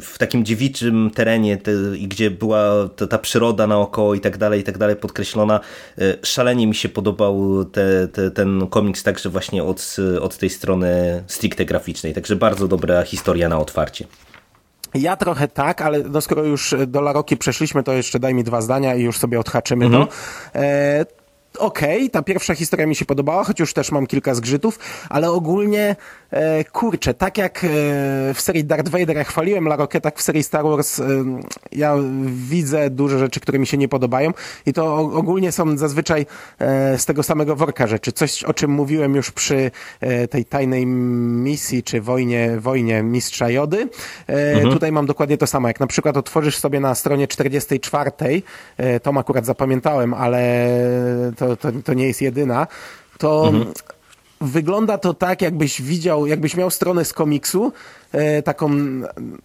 [0.00, 1.58] w takim dziewiczym terenie,
[1.98, 5.60] i gdzie była ta, ta przyroda naokoło i tak dalej, i tak dalej podkreślona.
[6.22, 11.64] Szalenie mi się podobał te, te, ten komiks także właśnie od, od tej strony stricte
[11.64, 12.14] graficznej.
[12.14, 14.06] Także bardzo dobra historia na otwarcie.
[14.94, 18.60] Ja trochę tak, ale no skoro już do Laroki przeszliśmy, to jeszcze daj mi dwa
[18.60, 20.06] zdania i już sobie odhaczymy mhm.
[20.06, 20.12] to.
[20.54, 21.06] E,
[21.58, 25.30] okej, okay, ta pierwsza historia mi się podobała, choć już też mam kilka zgrzytów, ale
[25.30, 25.96] ogólnie e,
[26.72, 27.68] kurczę, tak jak e,
[28.34, 31.04] w serii Darth Vader ja chwaliłem Larokę, tak w serii Star Wars e,
[31.72, 34.32] ja widzę duże rzeczy, które mi się nie podobają
[34.66, 36.26] i to ogólnie są zazwyczaj
[36.58, 38.12] e, z tego samego worka rzeczy.
[38.12, 43.88] Coś, o czym mówiłem już przy e, tej tajnej misji, czy wojnie, wojnie Mistrza Jody.
[44.28, 44.72] E, mhm.
[44.72, 45.68] Tutaj mam dokładnie to samo.
[45.68, 48.10] Jak na przykład otworzysz sobie na stronie 44,
[48.76, 50.68] e, to akurat zapamiętałem, ale
[51.36, 52.66] to, to, to nie jest jedyna,
[53.18, 53.72] to mhm.
[54.40, 57.72] Wygląda to tak, jakbyś widział, jakbyś miał stronę z komiksu,
[58.44, 58.70] taką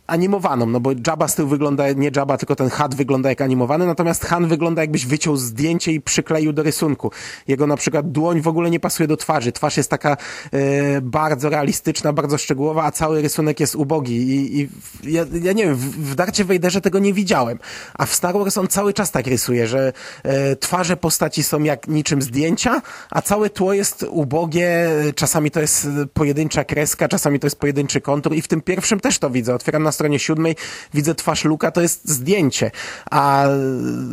[0.08, 3.86] animowaną, no bo Jabba z tyłu wygląda, nie Jabba, tylko ten Hat wygląda jak animowany,
[3.86, 7.12] natomiast Han wygląda jakbyś wyciął zdjęcie i przykleił do rysunku.
[7.48, 9.52] Jego na przykład dłoń w ogóle nie pasuje do twarzy.
[9.52, 10.18] Twarz jest taka
[10.52, 14.70] e, bardzo realistyczna, bardzo szczegółowa, a cały rysunek jest ubogi i, i
[15.04, 17.60] ja, ja, nie wiem, w, w Darcie Vaderze tego nie widziałem,
[17.94, 21.88] a w Star Wars on cały czas tak rysuje, że e, twarze postaci są jak
[21.88, 27.60] niczym zdjęcia, a całe tło jest ubogie, czasami to jest pojedyncza kreska, czasami to jest
[27.60, 29.56] pojedynczy kontur i w tym tym pierwszym też to widzę.
[29.56, 30.56] Otwieram na stronie siódmej,
[30.94, 32.72] widzę twarz Luka, to jest zdjęcie,
[33.12, 33.46] a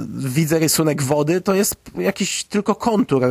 [0.08, 3.28] widzę rysunek wody, to jest jakiś tylko kontur e,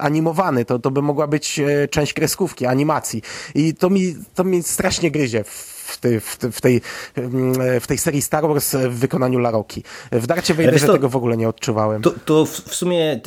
[0.00, 0.64] animowany.
[0.64, 3.22] To, to by mogła być e, część kreskówki, animacji.
[3.54, 6.20] I to mi, to mi strasznie gryzie w w, tej,
[6.52, 6.80] w, tej,
[7.16, 9.82] mm, w tej serii Star Wars w wykonaniu Laroki.
[10.12, 12.02] W Darcie Vaderze tego w ogóle nie odczuwałem.
[12.02, 13.20] To, to w, w, sumie e,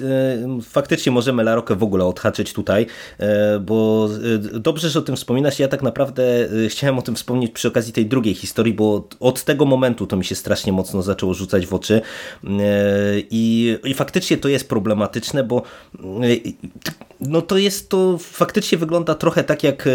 [0.62, 2.88] faktycznie możemy Larokę w ogóle odhaczyć tutaj,
[3.20, 4.10] e, bo
[4.56, 5.60] e, dobrze, że o tym wspominasz.
[5.60, 6.24] Ja tak naprawdę
[6.66, 10.18] e, chciałem o tym wspomnieć przy okazji tej drugiej historii, bo od tego momentu to
[10.18, 12.02] mi się strasznie mocno zaczęło rzucać w oczy
[12.44, 12.50] e,
[13.30, 15.62] i, i faktycznie to jest problematyczne, bo
[16.00, 16.02] e,
[17.20, 19.90] no to jest to faktycznie wygląda trochę tak jak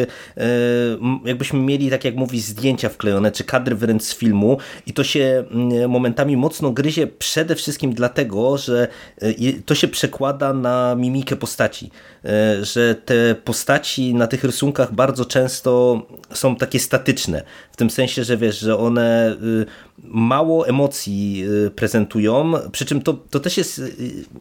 [1.24, 5.44] jakbyśmy mieli, tak jak mówi zdjęcia wklejone, czy kadry wręcz z filmu i to się
[5.50, 8.88] mm, momentami mocno gryzie przede wszystkim dlatego, że
[9.22, 9.32] e,
[9.66, 11.90] to się przekłada na mimikę postaci,
[12.24, 17.42] e, że te postaci na tych rysunkach bardzo często są takie statyczne,
[17.72, 19.66] w tym sensie, że wiesz, że one y,
[20.04, 21.44] mało emocji
[21.76, 23.82] prezentują, przy czym to, to też jest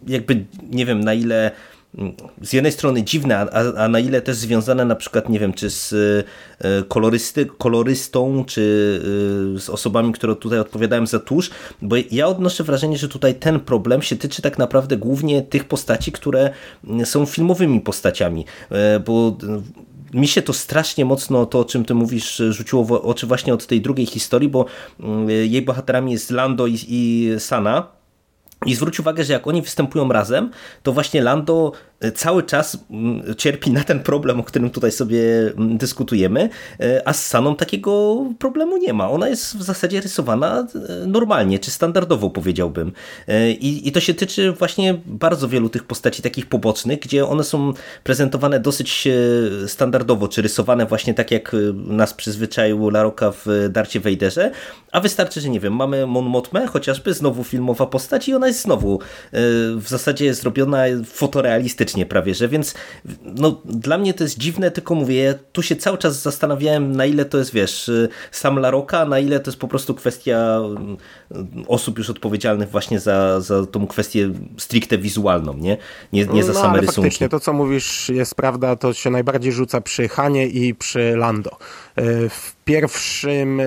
[0.07, 1.51] jakby, nie wiem na ile
[2.41, 5.69] z jednej strony dziwne, a, a, na ile też związane na przykład, nie wiem, czy
[5.69, 5.93] z
[6.59, 9.01] e, kolorysty, kolorystą, czy
[9.55, 11.49] e, z osobami, które tutaj odpowiadają za tusz,
[11.81, 16.11] bo ja odnoszę wrażenie, że tutaj ten problem się tyczy tak naprawdę głównie tych postaci,
[16.11, 16.49] które
[17.03, 19.37] są filmowymi postaciami, e, bo
[20.13, 23.67] mi się to strasznie mocno, to o czym ty mówisz, rzuciło w oczy właśnie od
[23.67, 24.65] tej drugiej historii, bo
[25.27, 27.98] jej bohaterami jest Lando i, i Sana,
[28.65, 30.51] i zwróć uwagę, że jak oni występują razem,
[30.83, 31.71] to właśnie Lando
[32.15, 35.21] cały czas mm, cierpi na ten problem, o którym tutaj sobie
[35.57, 39.09] mm, dyskutujemy, e, a z Saną takiego problemu nie ma.
[39.09, 42.91] Ona jest w zasadzie rysowana e, normalnie, czy standardowo powiedziałbym.
[43.27, 47.43] E, I, I to się tyczy właśnie bardzo wielu tych postaci takich pobocznych, gdzie one
[47.43, 49.07] są prezentowane dosyć
[49.67, 54.51] standardowo, czy rysowane właśnie tak jak nas przyzwyczaił Laroka w Darcie Wejderze,
[54.91, 58.61] a wystarczy, że nie wiem, mamy Mon Motmę, chociażby znowu filmowa postać i ona jest
[58.61, 58.99] znowu
[59.75, 62.75] w zasadzie zrobiona fotorealistycznie prawie, że więc
[63.23, 67.05] no, dla mnie to jest dziwne, tylko mówię, ja tu się cały czas zastanawiałem, na
[67.05, 67.91] ile to jest, wiesz,
[68.31, 70.97] sam Laroka, na ile to jest po prostu kwestia mm,
[71.67, 75.77] osób już odpowiedzialnych właśnie za, za tą kwestię stricte wizualną, nie?
[76.13, 77.01] Nie, nie za no, same ale rysunki.
[77.01, 81.57] Faktycznie, to co mówisz jest prawda, to się najbardziej rzuca przy Hanie i przy Lando.
[81.99, 83.63] E, w pierwszym, e,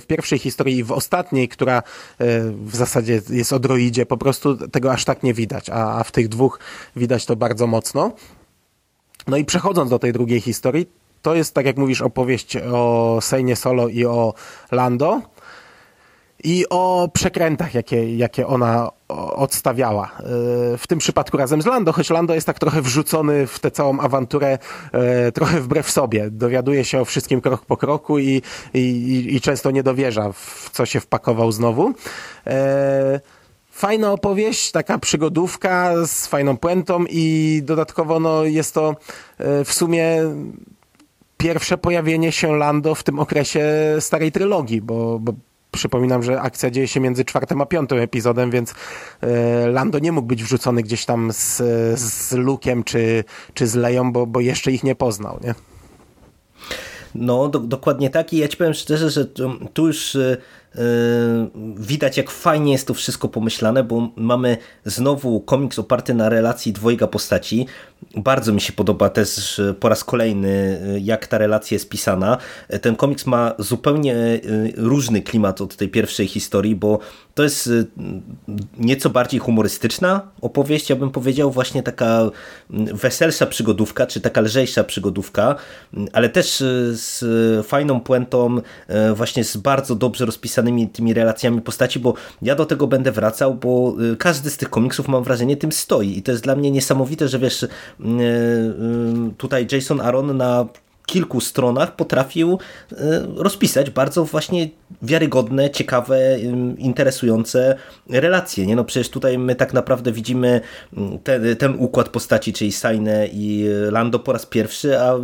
[0.00, 1.82] w pierwszej historii i w ostatniej, która e,
[2.50, 6.12] w zasadzie jest o droidzie, po prostu tego aż tak nie widać, a, a w
[6.12, 6.58] tych dwóch
[6.96, 8.12] widać to bardzo mocno.
[9.26, 10.86] No i przechodząc do tej drugiej historii,
[11.22, 14.34] to jest, tak jak mówisz, opowieść o Sejnie Solo i o
[14.70, 15.22] Lando
[16.44, 20.04] i o przekrętach, jakie, jakie ona odstawiała.
[20.04, 20.22] E,
[20.78, 24.00] w tym przypadku razem z Lando, choć Lando jest tak trochę wrzucony w tę całą
[24.00, 24.58] awanturę
[24.92, 26.30] e, trochę wbrew sobie.
[26.30, 28.42] Dowiaduje się o wszystkim krok po kroku i,
[28.74, 31.94] i, i często nie dowierza, w co się wpakował znowu.
[32.46, 33.20] E,
[33.70, 38.96] fajna opowieść, taka przygodówka z fajną puentą i dodatkowo no, jest to
[39.64, 40.18] w sumie
[41.36, 43.64] pierwsze pojawienie się Lando w tym okresie
[44.00, 45.32] starej trylogii, bo, bo
[45.76, 48.74] Przypominam, że akcja dzieje się między czwartym a piątym epizodem, więc
[49.20, 51.56] e, Lando nie mógł być wrzucony gdzieś tam z,
[52.00, 55.54] z Lukiem czy, czy z Leją, bo, bo jeszcze ich nie poznał, nie?
[57.14, 59.24] No, do, dokładnie tak i ja ci powiem szczerze, że
[59.72, 60.36] tu już e,
[61.76, 67.06] widać jak fajnie jest to wszystko pomyślane, bo mamy znowu komiks oparty na relacji dwojga
[67.06, 67.66] postaci.
[68.16, 72.38] Bardzo mi się podoba też po raz kolejny, yy, jak ta relacja jest pisana.
[72.82, 76.98] Ten komiks ma zupełnie yy, różny klimat od tej pierwszej historii, bo
[77.34, 77.70] to jest
[78.78, 82.30] nieco bardziej humorystyczna opowieść, ja bym powiedział, właśnie taka
[82.70, 85.56] weselsza przygodówka, czy taka lżejsza przygodówka,
[86.12, 86.56] ale też
[86.92, 87.24] z
[87.66, 88.60] fajną puentą,
[89.14, 93.94] właśnie z bardzo dobrze rozpisanym tymi relacjami postaci, bo ja do tego będę wracał, bo
[94.12, 96.18] y, każdy z tych komiksów mam wrażenie tym stoi.
[96.18, 97.68] I to jest dla mnie niesamowite, że wiesz, y,
[98.00, 100.66] y, tutaj Jason Aaron na
[101.06, 102.58] kilku stronach potrafił
[103.36, 104.68] rozpisać bardzo właśnie
[105.02, 106.38] wiarygodne, ciekawe,
[106.78, 107.76] interesujące
[108.10, 108.66] relacje.
[108.66, 108.76] Nie?
[108.76, 110.60] No przecież tutaj my tak naprawdę widzimy
[110.96, 115.14] mm, ten, ten układ postaci, czyli Sainę i Lando po raz pierwszy, a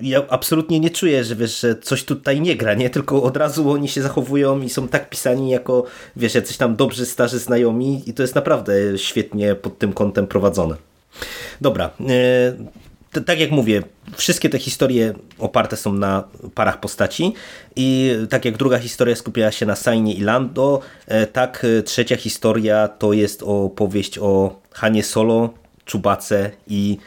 [0.00, 2.90] ja absolutnie nie czuję, że wiesz, że coś tutaj nie gra, nie?
[2.90, 5.84] Tylko od razu oni się zachowują i są tak pisani jako,
[6.16, 10.76] wiesz, jacyś tam dobrzy, starzy znajomi i to jest naprawdę świetnie pod tym kątem prowadzone.
[11.60, 12.84] Dobra, e,
[13.20, 13.82] tak jak mówię,
[14.16, 16.24] wszystkie te historie oparte są na
[16.54, 17.32] parach postaci
[17.76, 22.16] i tak jak druga historia skupiała się na Sainie i Lando, e, tak e, trzecia
[22.16, 26.98] historia to jest opowieść o Hanie Solo, Czubace i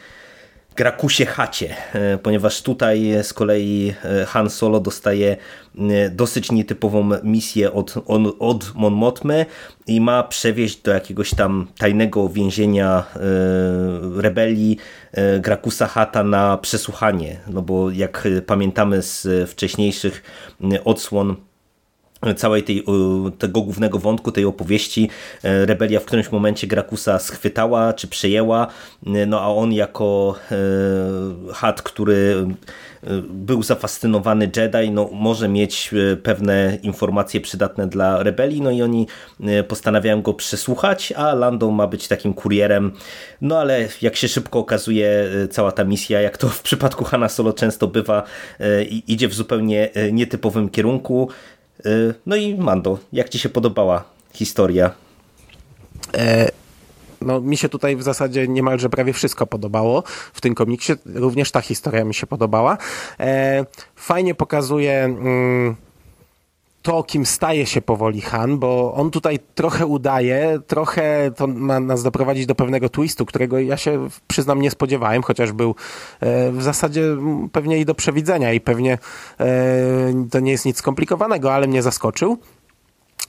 [0.78, 3.94] Grakusie Hacie, e, ponieważ tutaj z kolei
[4.28, 5.38] Han Solo dostaje
[6.12, 7.94] dosyć nietypową misję od,
[8.40, 9.14] od Mon
[9.88, 13.04] i ma przewieźć do jakiegoś tam tajnego więzienia
[14.16, 14.78] rebelii
[15.40, 20.24] Grakusa Hata na przesłuchanie, no bo jak pamiętamy z wcześniejszych
[20.86, 21.36] odsłon
[22.36, 22.84] całej tej,
[23.38, 25.10] tego głównego wątku, tej opowieści.
[25.44, 28.68] E, rebelia w którymś momencie Grakusa schwytała czy przejęła,
[29.06, 32.48] e, no a on jako e, hat, który
[33.30, 35.92] był zafascynowany Jedi, no może mieć
[36.24, 39.08] pewne informacje przydatne dla rebelii, no i oni
[39.68, 42.92] postanawiają go przesłuchać, a Lando ma być takim kurierem,
[43.42, 47.54] no ale jak się szybko okazuje, cała ta misja, jak to w przypadku Hanna Solo
[47.54, 48.24] często bywa,
[49.08, 51.30] idzie w zupełnie nietypowym kierunku,
[52.26, 54.92] no i Mando, jak Ci się podobała historia?
[56.18, 56.52] E,
[57.22, 60.94] no, mi się tutaj w zasadzie niemalże prawie wszystko podobało w tym komiksie.
[61.06, 62.78] Również ta historia mi się podobała.
[63.20, 65.18] E, fajnie pokazuje...
[66.88, 72.04] To, kim staje się powoli Han, bo on tutaj trochę udaje, trochę to ma nas
[72.04, 75.76] doprowadzić do pewnego twistu, którego ja się przyznam nie spodziewałem, chociaż był
[76.20, 77.02] e, w zasadzie
[77.52, 78.98] pewnie i do przewidzenia i pewnie
[79.40, 79.48] e,
[80.32, 82.38] to nie jest nic skomplikowanego, ale mnie zaskoczył.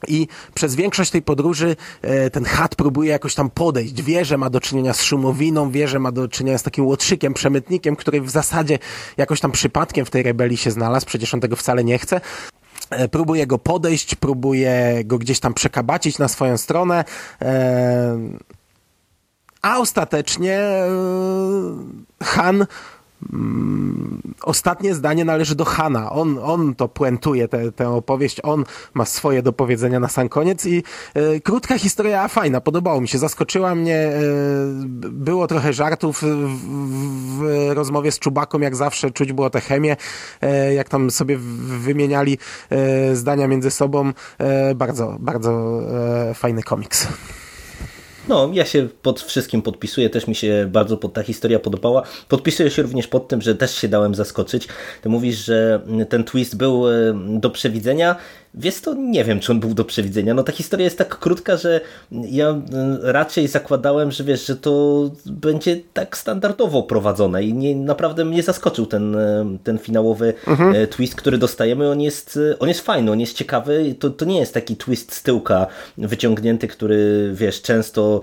[0.09, 4.03] I przez większość tej podróży e, ten chat próbuje jakoś tam podejść.
[4.03, 7.35] Wie, że ma do czynienia z szumowiną, wie, że ma do czynienia z takim łotrzykiem,
[7.35, 8.79] przemytnikiem, który w zasadzie
[9.16, 12.21] jakoś tam przypadkiem w tej rebelii się znalazł, przecież on tego wcale nie chce.
[12.90, 17.05] E, próbuje go podejść, próbuje go gdzieś tam przekabacić na swoją stronę,
[17.42, 18.18] e,
[19.62, 20.88] a ostatecznie e,
[22.22, 22.66] Han
[24.42, 26.11] ostatnie zdanie należy do Hana.
[26.11, 30.66] On, on to puentuje tę, tę opowieść, on ma swoje do powiedzenia na sam koniec
[30.66, 30.83] i
[31.14, 33.96] e, krótka historia, a fajna, podobało mi się, zaskoczyła mnie.
[33.96, 34.20] E,
[35.11, 36.26] było trochę żartów w,
[37.38, 39.96] w, rozmowie z Czubaką, jak zawsze czuć było tę chemię,
[40.40, 41.38] e, jak tam sobie
[41.78, 42.38] wymieniali
[43.12, 44.12] zdania między sobą.
[44.74, 45.81] Bardzo, bardzo
[46.35, 47.09] fajny komiks.
[48.29, 52.03] No, ja się pod wszystkim podpisuję, też mi się bardzo pod ta historia podobała.
[52.29, 54.69] Podpisuję się również pod tym, że też się dałem zaskoczyć.
[55.03, 56.93] Ty mówisz, że ten twist był e,
[57.41, 58.17] do przewidzenia.
[58.55, 60.35] Wiesz to, nie wiem, czy on był do przewidzenia.
[60.35, 61.81] No ta historia jest tak krótka, że
[62.13, 62.63] ja e,
[63.03, 68.87] raczej zakładałem, że wiesz, że to będzie tak standardowo prowadzone i nie, naprawdę mnie zaskoczył
[68.87, 70.87] ten, e, ten finałowy mhm.
[70.87, 71.91] twist, który dostajemy.
[71.91, 73.95] On jest, on jest fajny, on jest ciekawy.
[73.99, 75.67] To, to nie jest taki twist z tyłka
[75.99, 78.21] wyciągnięty, który wiesz, często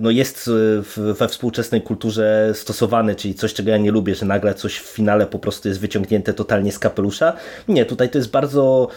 [0.00, 0.50] no jest
[0.96, 5.26] we współczesnej kulturze stosowany, czyli coś, czego ja nie lubię, że nagle coś w finale
[5.26, 7.32] po prostu jest wyciągnięte totalnie z kapelusza.
[7.68, 8.88] Nie, tutaj to jest bardzo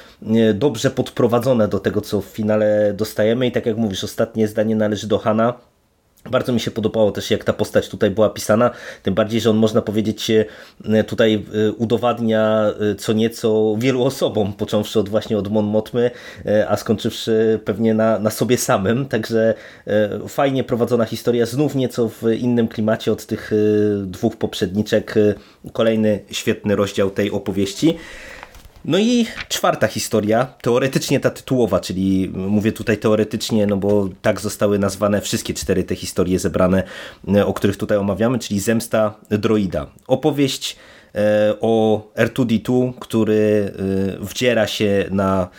[0.53, 5.07] dobrze podprowadzone do tego, co w finale dostajemy i tak jak mówisz, ostatnie zdanie należy
[5.07, 5.53] do Hana
[6.29, 8.71] bardzo mi się podobało też, jak ta postać tutaj była pisana,
[9.03, 14.53] tym bardziej, że on można powiedzieć e, tutaj e, udowadnia e, co nieco wielu osobom,
[14.53, 16.11] począwszy od właśnie od Mon Motmy,
[16.67, 19.53] a skończywszy pewnie na, na sobie samym, także
[20.27, 23.51] fajnie prowadzona historia, znów nieco w innym klimacie od tych
[24.05, 25.15] dwóch poprzedniczek,
[25.73, 27.97] kolejny świetny rozdział tej opowieści.
[28.85, 34.79] No i czwarta historia, teoretycznie ta tytułowa, czyli mówię tutaj teoretycznie, no bo tak zostały
[34.79, 36.83] nazwane wszystkie cztery te historie zebrane,
[37.35, 39.87] e, o których tutaj omawiamy, czyli Zemsta Droida.
[40.07, 40.75] Opowieść
[41.15, 43.73] e, o R2D2, który
[44.19, 45.49] e, wdziera się na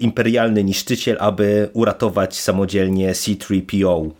[0.00, 4.10] imperialny niszczyciel, aby uratować samodzielnie C-3PO.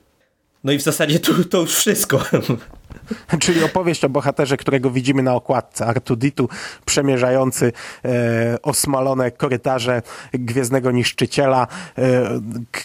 [0.65, 2.23] No i w zasadzie to, to już wszystko.
[3.41, 5.87] Czyli opowieść o bohaterze, którego widzimy na okładce.
[5.87, 6.49] Artuditu
[6.85, 7.73] przemierzający
[8.05, 10.03] e, osmalone korytarze
[10.33, 11.67] Gwiezdnego Niszczyciela,
[11.99, 12.41] e,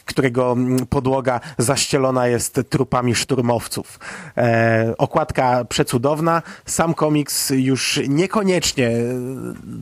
[0.05, 0.55] którego
[0.89, 3.99] podłoga zaścielona jest trupami szturmowców.
[4.37, 6.41] E, okładka przecudowna.
[6.65, 8.93] Sam komiks już niekoniecznie e,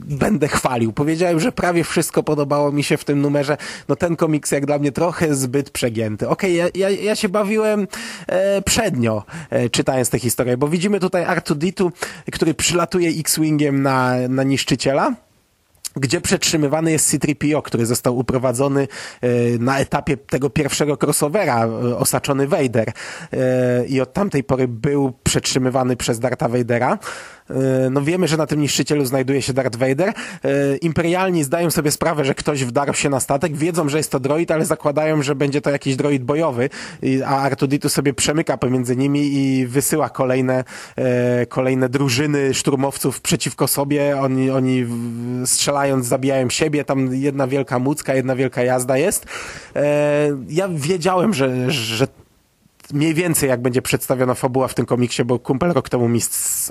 [0.05, 0.93] będę chwalił.
[0.93, 3.57] Powiedziałem, że prawie wszystko podobało mi się w tym numerze.
[3.87, 6.29] No ten komiks jak dla mnie trochę zbyt przegięty.
[6.29, 7.87] Okej, okay, ja, ja, ja się bawiłem
[8.27, 11.91] e, przednio, e, czytając tę historię, bo widzimy tutaj Artuditu,
[12.31, 15.15] który przylatuje X-Wingiem na, na niszczyciela
[15.95, 18.87] gdzie przetrzymywany jest C-3PO, który został uprowadzony
[19.21, 19.27] e,
[19.59, 22.91] na etapie tego pierwszego crossovera, e, osaczony Vader.
[23.33, 26.97] E, I od tamtej pory był przetrzymywany przez Dartha Vadera.
[27.49, 30.09] E, no wiemy, że na tym niszczycielu znajduje się Darth Vader.
[30.09, 34.19] E, imperialni zdają sobie sprawę, że ktoś wdarł się na statek, wiedzą, że jest to
[34.19, 36.69] droid, ale zakładają, że będzie to jakiś droid bojowy,
[37.25, 40.63] a Artuditu sobie przemyka pomiędzy nimi i wysyła kolejne,
[40.95, 44.19] e, kolejne drużyny szturmowców przeciwko sobie.
[44.19, 44.85] Oni, oni
[45.45, 49.25] strzelając zabijają siebie, tam jedna wielka mucka, jedna wielka jazda jest.
[50.49, 52.07] Ja wiedziałem, że, że
[52.93, 56.19] mniej więcej jak będzie przedstawiona fabuła w tym komiksie, bo kumpel rok temu mi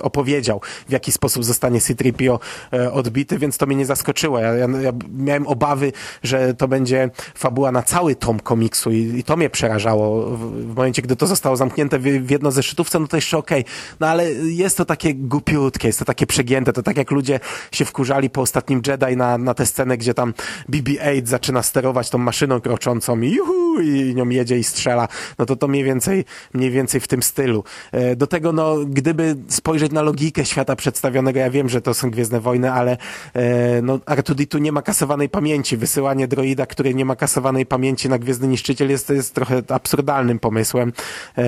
[0.01, 2.39] opowiedział, w jaki sposób zostanie C-3PO
[2.73, 4.39] e, odbity, więc to mnie nie zaskoczyło.
[4.39, 5.91] Ja, ja, ja, miałem obawy,
[6.23, 10.31] że to będzie fabuła na cały tom komiksu i, i to mnie przerażało.
[10.31, 10.39] W,
[10.71, 13.61] w, momencie, gdy to zostało zamknięte w, w jedno ze szczytówce, no to jeszcze okej.
[13.61, 13.73] Okay.
[13.99, 16.73] No ale jest to takie głupiutkie, jest to takie przegięte.
[16.73, 17.39] To tak jak ludzie
[17.71, 20.33] się wkurzali po ostatnim Jedi na, na tę scenę, gdzie tam
[20.69, 25.07] BB-8 zaczyna sterować tą maszyną kroczącą i juhu, i nią jedzie i strzela.
[25.37, 27.63] No to to mniej więcej więcej, mniej więcej w tym stylu.
[27.91, 32.11] E, do tego, no, gdyby spojrzeć na logikę świata przedstawionego, ja wiem, że to są
[32.11, 32.97] Gwiezdne Wojny, ale
[33.33, 35.77] e, no, R2D2 nie ma kasowanej pamięci.
[35.77, 40.93] Wysyłanie droida, który nie ma kasowanej pamięci na Gwiezdny Niszczyciel jest, jest trochę absurdalnym pomysłem.
[41.37, 41.43] E,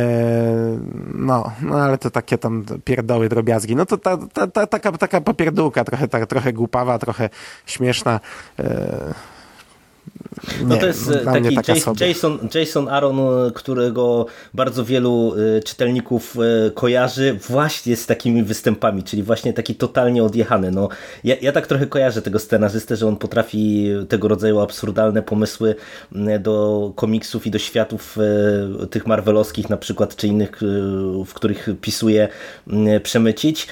[1.13, 3.75] no, no, ale to takie tam pierdoły, drobiazgi.
[3.75, 7.29] No to ta, ta, ta, taka, taka popierdółka, trochę, ta, trochę głupawa, trochę
[7.65, 8.19] śmieszna.
[10.63, 13.17] No nie, to jest e, taki Jason, Jason, Jason Aaron,
[13.53, 16.37] którego bardzo wielu e, czytelników
[16.73, 20.71] kojarzy właśnie z takimi występami, czyli właśnie taki totalnie odjechany.
[20.71, 20.89] No,
[21.23, 25.75] ja, ja tak trochę kojarzę tego scenarzystę, że on potrafi tego rodzaju absurdalne pomysły
[26.39, 28.17] do komiksów i do światów
[28.91, 30.61] tych marvelowskich na przykład, czy innych,
[31.25, 32.27] w których pisuje,
[33.03, 33.67] przemycić.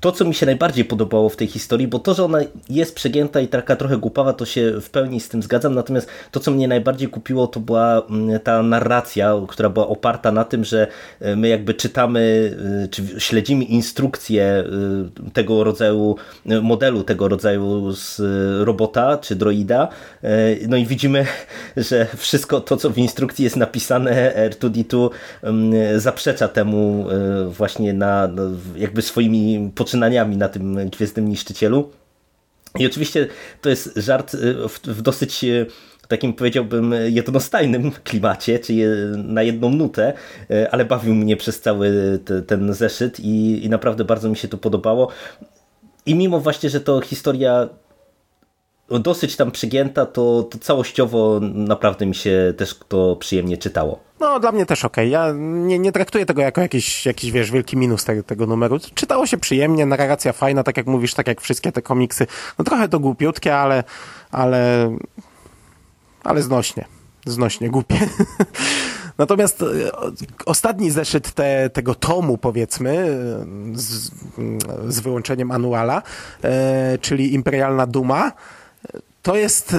[0.00, 2.38] To, co mi się najbardziej podobało w tej historii, bo to, że ona
[2.70, 6.40] jest przegięta i taka trochę głupawa, to się w pełni z tym zgadzam, natomiast to,
[6.40, 10.86] co mnie najbardziej kupiło, to była mm, ta narracja, która była oparta na tym, że
[11.20, 12.52] e, my jakby czytamy,
[12.84, 16.16] e, czy śledzimy instrukcje e, tego rodzaju
[16.62, 18.20] modelu, tego rodzaju z
[18.66, 19.88] robota czy droida,
[20.68, 21.26] no i widzimy,
[21.76, 25.10] że wszystko to, co w instrukcji jest napisane, R2D2
[25.42, 27.06] mm, zaprzecza temu
[27.48, 28.28] właśnie na,
[28.76, 31.90] jakby swoimi poczynaniami na tym Gwiezdnym Niszczycielu.
[32.78, 33.26] I oczywiście
[33.60, 35.66] to jest żart y, w, w dosyć y,
[36.08, 38.82] takim powiedziałbym jednostajnym klimacie, czyli
[39.16, 40.12] na jedną nutę,
[40.50, 44.48] y, ale bawił mnie przez cały te, ten zeszyt i, i naprawdę bardzo mi się
[44.48, 45.08] to podobało.
[46.06, 47.68] I mimo właśnie, że to historia
[48.90, 54.07] dosyć tam przygięta, to, to całościowo naprawdę mi się też to przyjemnie czytało.
[54.20, 55.14] No, dla mnie też okej.
[55.14, 55.28] Okay.
[55.28, 58.78] Ja nie, nie traktuję tego jako jakiś, jakiś wiesz, wielki minus tego, tego numeru.
[58.94, 62.26] Czytało się przyjemnie, narracja fajna, tak jak mówisz, tak jak wszystkie te komiksy.
[62.58, 63.84] No trochę to głupiutkie, ale,
[64.30, 64.90] ale,
[66.24, 66.84] ale znośnie.
[67.26, 67.96] Znośnie, głupie.
[69.18, 69.66] Natomiast e,
[70.46, 73.18] ostatni zeszyt te, tego tomu, powiedzmy,
[73.74, 74.10] z,
[74.88, 76.02] z wyłączeniem anuala,
[76.44, 78.32] e, czyli Imperialna Duma,
[79.22, 79.76] to jest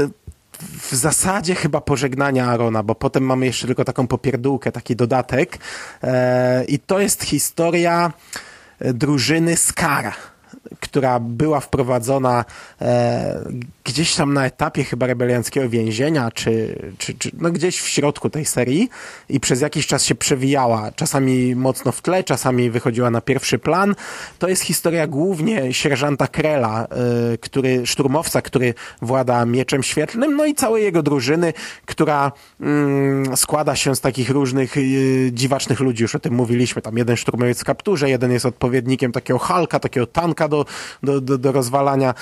[0.62, 5.58] w zasadzie chyba pożegnania Arona, bo potem mamy jeszcze tylko taką popierdółkę, taki dodatek.
[6.04, 8.14] E, I to jest historia
[8.80, 10.14] drużyny Skara
[10.80, 12.46] która była wprowadzona
[12.82, 13.44] e,
[13.84, 18.46] gdzieś tam na etapie chyba rebelianckiego więzienia, czy, czy, czy no gdzieś w środku tej
[18.46, 18.90] serii
[19.30, 23.96] i przez jakiś czas się przewijała, czasami mocno w tle, czasami wychodziła na pierwszy plan.
[24.40, 26.88] To jest historia głównie sierżanta Krela,
[27.34, 31.54] e, który, szturmowca, który włada mieczem świetlnym, no i całej jego drużyny,
[31.86, 32.32] która
[32.62, 34.82] mm, składa się z takich różnych e,
[35.32, 39.40] dziwacznych ludzi, już o tym mówiliśmy, tam jeden szturmowiec w kapturze, jeden jest odpowiednikiem takiego
[39.40, 40.59] Halka, takiego tanka do,
[41.04, 42.14] do, do, do rozwalania.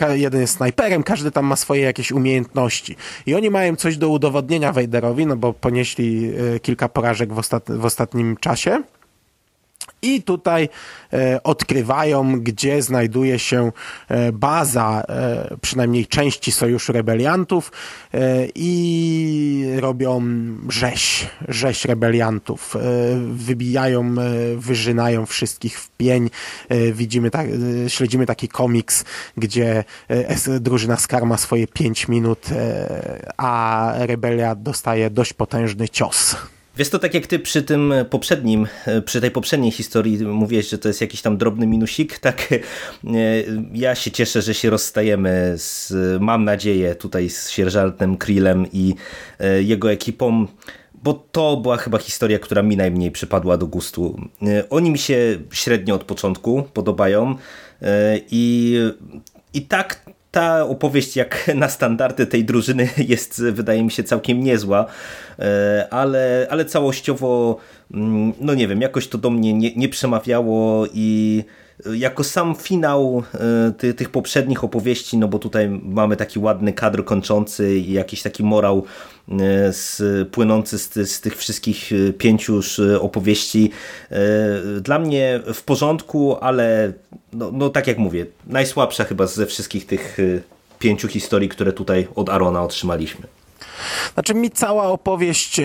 [0.00, 2.96] E, jeden jest snajperem, każdy tam ma swoje jakieś umiejętności.
[3.26, 7.64] I oni mają coś do udowodnienia Wejderowi, no bo ponieśli e, kilka porażek w, ostat,
[7.68, 8.82] w ostatnim czasie.
[10.02, 10.68] I tutaj
[11.12, 13.72] e, odkrywają, gdzie znajduje się
[14.08, 17.72] e, baza e, przynajmniej części Sojuszu Rebeliantów
[18.14, 18.18] e,
[18.54, 20.22] i robią
[20.68, 22.76] rzeź, rzeź rebeliantów.
[22.76, 22.80] E,
[23.32, 26.30] wybijają, e, wyżynają wszystkich w pień.
[26.92, 27.46] widzimy tak,
[27.88, 29.04] śledzimy taki komiks,
[29.36, 29.84] gdzie
[30.60, 32.46] drużyna Skar ma swoje 5 minut,
[33.36, 36.36] a rebelia dostaje dość potężny cios.
[36.76, 38.66] Wiesz to tak jak ty przy tym poprzednim,
[39.04, 42.48] przy tej poprzedniej historii mówiłeś, że to jest jakiś tam drobny minusik, tak
[43.72, 48.94] ja się cieszę, że się rozstajemy z, mam nadzieję, tutaj z sierżantem Krillem i
[49.38, 50.46] e, jego ekipą,
[51.02, 54.20] bo to była chyba historia, która mi najmniej przypadła do gustu.
[54.42, 57.36] E, oni mi się średnio od początku podobają
[57.82, 58.76] e, i,
[59.54, 64.86] i tak ta opowieść jak na standardy tej drużyny jest wydaje mi się całkiem niezła,
[65.38, 67.56] e, ale, ale całościowo
[67.94, 71.44] mm, no nie wiem, jakoś to do mnie nie, nie przemawiało i
[71.94, 77.04] jako sam finał e, ty, tych poprzednich opowieści, no bo tutaj mamy taki ładny kadr
[77.04, 78.84] kończący i jakiś taki morał
[79.28, 82.60] e, z, płynący z, z tych wszystkich pięciu
[83.00, 83.70] opowieści.
[84.82, 86.92] Dla mnie w porządku, ale
[87.32, 90.42] no, no tak jak mówię, najsłabsza chyba ze wszystkich tych y,
[90.78, 93.26] pięciu historii, które tutaj od Arona otrzymaliśmy.
[94.14, 95.64] Znaczy mi cała opowieść e,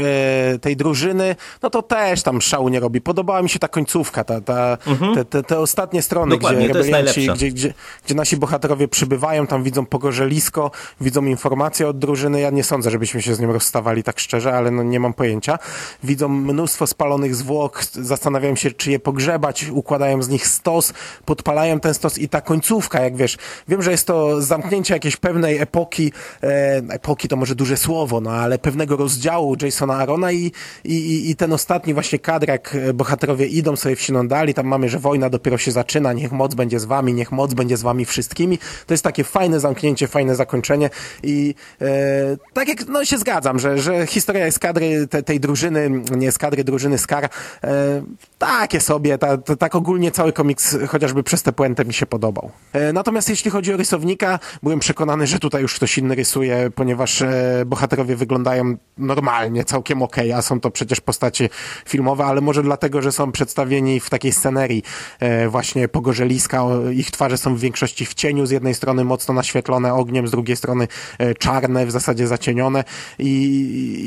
[0.62, 3.02] tej drużyny, no to też tam szału nie robi.
[3.02, 5.16] Podobała mi się ta końcówka, ta, ta, mhm.
[5.16, 7.74] te, te, te, ostatnie strony, Dokładnie, gdzie rebelianci, gdzie, gdzie,
[8.06, 12.40] gdzie, nasi bohaterowie przybywają, tam widzą pogorzelisko, widzą informacje od drużyny.
[12.40, 15.60] Ja nie sądzę, żebyśmy się z nim rozstawali tak szczerze, ale no nie mam pojęcia.
[16.04, 20.94] Widzą mnóstwo spalonych zwłok, zastanawiają się, czy je pogrzebać, układają z nich stos,
[21.26, 23.38] podpalają ten stos i ta końcówka, jak wiesz,
[23.68, 26.12] wiem, że jest to zamknięcie jakiejś pewnej epoki,
[26.44, 30.52] e, epoki to może duże słowo, no ale pewnego rozdziału Jasona Arona i,
[30.84, 35.00] i, i ten ostatni właśnie kadr, jak bohaterowie idą sobie w Sinondali, tam mamy, że
[35.00, 38.60] wojna dopiero się zaczyna, niech moc będzie z wami, niech moc będzie z wami wszystkimi.
[38.86, 40.90] To jest takie fajne zamknięcie, fajne zakończenie
[41.24, 45.90] i e, tak jak, no się zgadzam, że, że historia jest kadry te, tej drużyny,
[46.16, 47.30] nie z kadry drużyny Skar,
[47.64, 48.04] e,
[48.38, 52.52] takie sobie, ta, ta, tak ogólnie cały komiks chociażby przez tę puentę mi się podobał.
[52.74, 57.22] E, natomiast jeśli chodzi o rysownika, byłem przekonany, że tutaj już ktoś inny rysuje, ponieważ
[57.22, 61.50] e, bohater bohaterowie wyglądają normalnie, całkiem okay, a są to przecież postacie
[61.86, 64.84] filmowe, ale może dlatego, że są przedstawieni w takiej scenerii
[65.20, 69.94] e, właśnie pogorzeliska, ich twarze są w większości w cieniu, z jednej strony mocno naświetlone
[69.94, 70.88] ogniem, z drugiej strony
[71.18, 72.84] e, czarne, w zasadzie zacienione
[73.20, 73.32] i,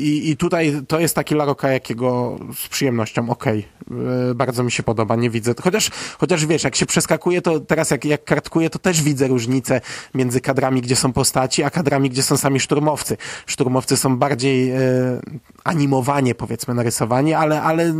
[0.03, 4.35] i, i tutaj to jest taki Laroka, jakiego z przyjemnością, okej, okay.
[4.35, 8.05] bardzo mi się podoba, nie widzę, chociaż, chociaż wiesz, jak się przeskakuje, to teraz jak,
[8.05, 9.81] jak kartkuję, to też widzę różnicę
[10.13, 13.17] między kadrami, gdzie są postaci, a kadrami, gdzie są sami szturmowcy.
[13.45, 14.79] Szturmowcy są bardziej e,
[15.63, 17.93] animowanie, powiedzmy, narysowani, ale, ale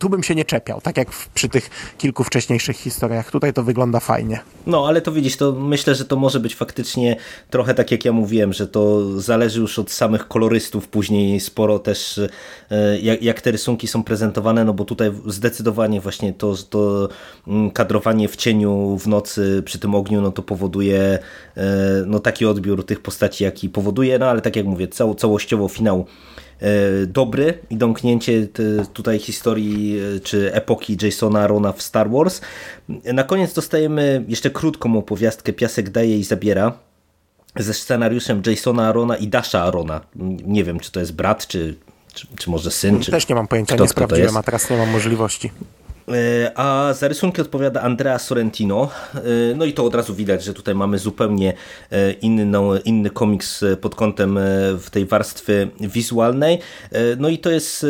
[0.00, 3.30] tu bym się nie czepiał, tak jak przy tych kilku wcześniejszych historiach.
[3.30, 4.40] Tutaj to wygląda fajnie.
[4.66, 7.16] No, ale to widzisz, to myślę, że to może być faktycznie
[7.50, 12.20] trochę tak, jak ja mówiłem, że to zależy już od samych kolorystów, później sporo też
[12.70, 17.08] e, jak, jak te rysunki są prezentowane, no bo tutaj zdecydowanie właśnie to, to
[17.46, 21.18] mm, kadrowanie w cieniu w nocy przy tym ogniu, no to powoduje
[21.56, 21.66] e,
[22.06, 26.06] no taki odbiór tych postaci, jaki powoduje, no ale tak jak mówię, cał, całościowo finał
[26.60, 28.48] e, dobry i domknięcie
[28.92, 32.40] tutaj historii czy epoki Jasona Rona w Star Wars.
[33.04, 36.72] Na koniec dostajemy jeszcze krótką opowiastkę Piasek daje i zabiera
[37.56, 40.00] ze scenariuszem Jasona Arona i Dasha Arona.
[40.44, 41.74] Nie wiem, czy to jest brat, czy,
[42.14, 43.00] czy, czy może syn.
[43.00, 45.50] Czy Też nie mam pojęcia, nie sprawdziłem, a teraz nie mam możliwości.
[46.08, 48.90] E, a za rysunki odpowiada Andrea Sorrentino.
[49.14, 49.20] E,
[49.56, 51.52] no i to od razu widać, że tutaj mamy zupełnie
[51.90, 54.38] e, inny, inny komiks pod kątem
[54.78, 56.58] w tej warstwy wizualnej.
[57.18, 57.86] No i to jest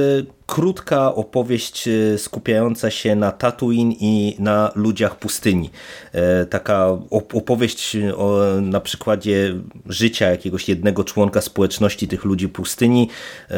[0.46, 5.70] krótka opowieść e, skupiająca się na Tatooine i na ludziach pustyni.
[6.12, 6.98] E, taka
[7.32, 9.54] opowieść o, na przykładzie
[9.86, 13.08] życia jakiegoś jednego członka społeczności tych ludzi pustyni,
[13.50, 13.54] e,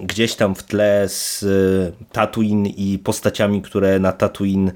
[0.00, 1.44] gdzieś tam w tle z
[2.12, 4.72] Tatooine i postaciami, które na Tatooine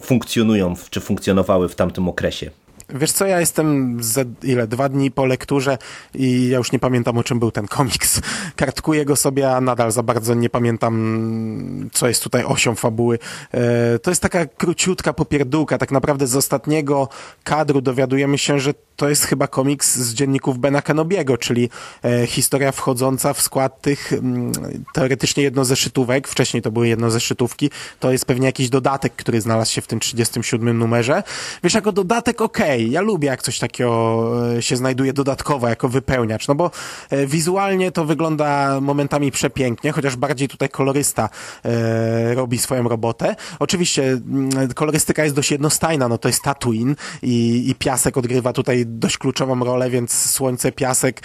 [0.00, 2.63] funkcjonują, czy funkcjonowały w tamtym okresie.
[2.88, 5.78] Wiesz co, ja jestem ze, ile, dwa dni po lekturze
[6.14, 8.20] i ja już nie pamiętam o czym był ten komiks.
[8.56, 13.18] Kartkuję go sobie, a nadal za bardzo nie pamiętam, co jest tutaj osią fabuły.
[13.52, 15.78] E, to jest taka króciutka popierdółka.
[15.78, 17.08] Tak naprawdę z ostatniego
[17.44, 21.70] kadru dowiadujemy się, że to jest chyba komiks z dzienników Bena Kenobiego, czyli
[22.04, 24.52] e, historia wchodząca w skład tych mm,
[24.92, 26.28] teoretycznie jednozeszytówek.
[26.28, 27.70] Wcześniej to były jednozeszytówki.
[28.00, 31.22] To jest pewnie jakiś dodatek, który znalazł się w tym 37 numerze.
[31.62, 32.73] Wiesz, jako dodatek okej, okay.
[32.78, 36.70] Ja lubię jak coś takiego e, się znajduje dodatkowo, jako wypełniacz, no bo
[37.10, 41.28] e, wizualnie to wygląda momentami przepięknie, chociaż bardziej tutaj kolorysta
[41.64, 43.36] e, robi swoją robotę.
[43.58, 48.84] Oczywiście mm, kolorystyka jest dość jednostajna, no to jest Tatooine i, i piasek odgrywa tutaj
[48.86, 51.20] dość kluczową rolę, więc słońce, piasek,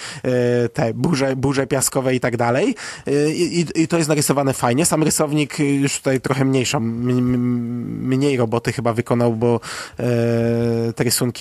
[0.74, 2.76] te burze, burze piaskowe i tak dalej.
[3.08, 4.86] E, I, I, to jest narysowane fajnie.
[4.86, 9.60] Sam rysownik już tutaj trochę mniejszą, mniej roboty chyba wykonał, bo
[10.96, 11.39] te rysunki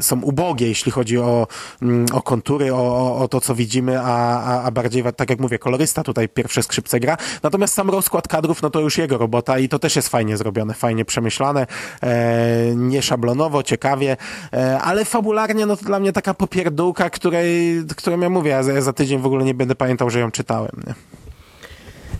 [0.00, 1.46] są ubogie, jeśli chodzi o,
[1.82, 5.58] mm, o kontury, o, o to, co widzimy, a, a, a bardziej, tak jak mówię,
[5.58, 7.16] kolorysta tutaj pierwsze skrzypce gra.
[7.42, 10.74] Natomiast sam rozkład kadrów, no to już jego robota i to też jest fajnie zrobione,
[10.74, 11.66] fajnie przemyślane,
[12.02, 14.16] e, nie szablonowo, ciekawie,
[14.52, 18.72] e, ale fabularnie no to dla mnie taka popierdółka, której, którą ja mówię, ja za,
[18.72, 20.72] ja za tydzień w ogóle nie będę pamiętał, że ją czytałem.
[20.86, 21.19] Nie?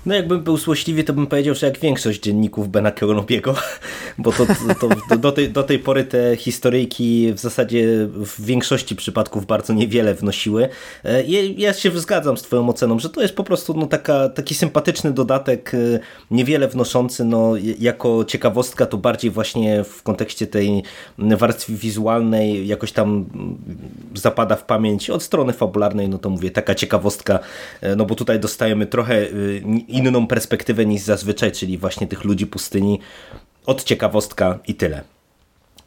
[0.06, 3.54] No jakbym był złośliwy, to bym powiedział, że jak większość dzienników Bena Keonobiego,
[4.18, 4.46] bo to,
[4.80, 9.72] to, to, do, tej, do tej pory te historyjki w zasadzie w większości przypadków bardzo
[9.72, 10.68] niewiele wnosiły.
[11.04, 11.22] E,
[11.56, 15.12] ja się zgadzam z twoją oceną, że to jest po prostu no, taka, taki sympatyczny
[15.12, 20.82] dodatek, e, niewiele wnoszący, no, jako ciekawostka to bardziej właśnie w kontekście tej
[21.18, 23.26] warstwy wizualnej jakoś tam
[24.14, 27.38] zapada w pamięć od strony fabularnej, no to mówię, taka ciekawostka,
[27.80, 29.26] e, no bo tutaj dostajemy trochę
[29.90, 33.00] inną perspektywę niż zazwyczaj, czyli właśnie tych ludzi pustyni.
[33.66, 35.02] Od ciekawostka i tyle.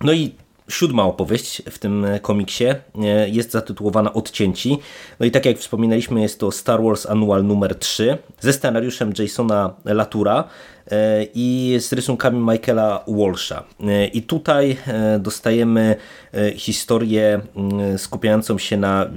[0.02, 0.32] No i
[0.70, 4.78] siódma opowieść w tym komiksie e, jest zatytułowana Odcięci.
[5.20, 9.74] No i tak jak wspominaliśmy, jest to Star Wars Annual numer 3 ze scenariuszem Jasona
[9.86, 10.44] Latura
[10.92, 13.64] e, i z rysunkami Michaela Walsha.
[13.80, 14.78] E, I tutaj
[15.20, 15.96] dostajemy
[16.56, 17.42] historię
[17.98, 19.10] skupiającą się na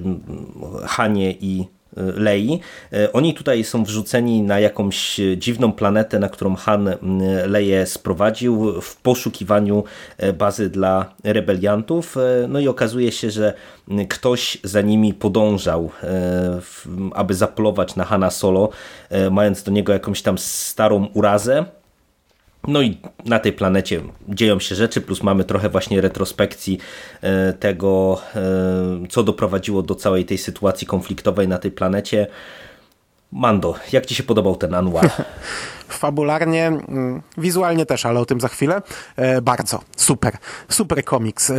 [0.86, 2.60] Hanie i Lei.
[2.92, 6.90] E, oni tutaj są wrzuceni na jakąś dziwną planetę, na którą Han
[7.46, 9.84] Leję sprowadził w poszukiwaniu
[10.38, 12.16] bazy dla rebeliantów.
[12.48, 13.54] No i okazuje się, że
[14.08, 15.90] ktoś za nimi podążał,
[17.14, 18.68] aby zaplować na Hana Solo,
[19.30, 21.64] mając do niego jakąś tam starą urazę.
[22.66, 26.78] No i na tej planecie dzieją się rzeczy, plus mamy trochę właśnie retrospekcji
[27.22, 32.26] e, tego, e, co doprowadziło do całej tej sytuacji konfliktowej na tej planecie.
[33.32, 35.10] Mando, jak ci się podobał ten anual?
[35.88, 38.82] fabularnie, mm, wizualnie też, ale o tym za chwilę.
[39.16, 40.36] E, bardzo, super,
[40.68, 41.50] super komiks.
[41.50, 41.54] E,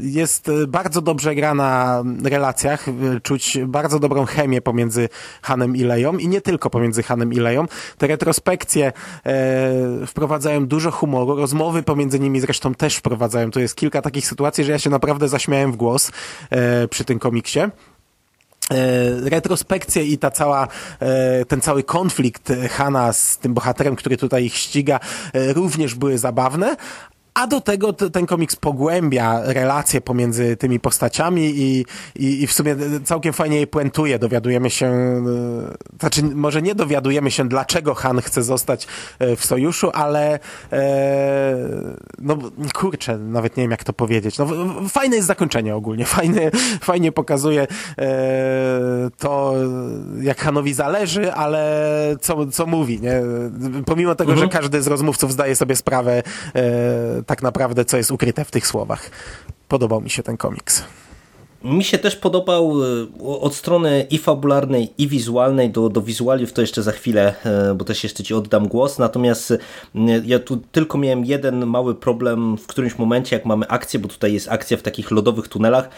[0.00, 5.08] jest bardzo dobrze gra na relacjach, e, czuć bardzo dobrą chemię pomiędzy
[5.42, 7.66] Hanem i Leją i nie tylko pomiędzy Hanem i Leją.
[7.98, 8.92] Te retrospekcje
[10.06, 13.50] wprowadzają dużo humoru, rozmowy pomiędzy nimi zresztą też wprowadzają.
[13.50, 16.10] To jest kilka takich sytuacji, że ja się naprawdę zaśmiałem w głos
[16.90, 17.60] przy tym komiksie.
[18.70, 20.68] E, retrospekcja i ta cała,
[21.00, 25.00] e, ten cały konflikt Hanna z tym bohaterem, który tutaj ich ściga,
[25.32, 26.76] e, również były zabawne,
[27.36, 31.84] a do tego ten komiks pogłębia relacje pomiędzy tymi postaciami i,
[32.16, 34.18] i, i w sumie całkiem fajnie je puentuje.
[34.18, 35.22] Dowiadujemy się, e,
[36.00, 38.86] znaczy może nie dowiadujemy się, dlaczego Han chce zostać
[39.18, 40.38] e, w sojuszu, ale
[40.72, 41.56] e,
[42.18, 42.38] no
[42.74, 44.38] kurczę, nawet nie wiem jak to powiedzieć.
[44.38, 44.46] No,
[44.88, 46.04] fajne jest zakończenie ogólnie.
[46.16, 47.66] Fajne, fajnie pokazuje
[47.98, 48.06] e,
[49.18, 49.54] to,
[50.20, 53.00] jak Hanowi zależy, ale co, co mówi.
[53.00, 53.22] Nie?
[53.86, 54.50] Pomimo tego, mhm.
[54.50, 56.22] że każdy z rozmówców zdaje sobie sprawę
[56.54, 59.10] e, tak naprawdę, co jest ukryte w tych słowach.
[59.68, 60.84] Podobał mi się ten komiks.
[61.64, 62.86] Mi się też podobał e,
[63.40, 65.70] od strony i fabularnej, i wizualnej.
[65.70, 68.98] Do, do wizualiów to jeszcze za chwilę, e, bo też jeszcze Ci oddam głos.
[68.98, 69.54] Natomiast
[70.24, 74.32] ja tu tylko miałem jeden mały problem w którymś momencie, jak mamy akcję, bo tutaj
[74.32, 75.88] jest akcja w takich lodowych tunelach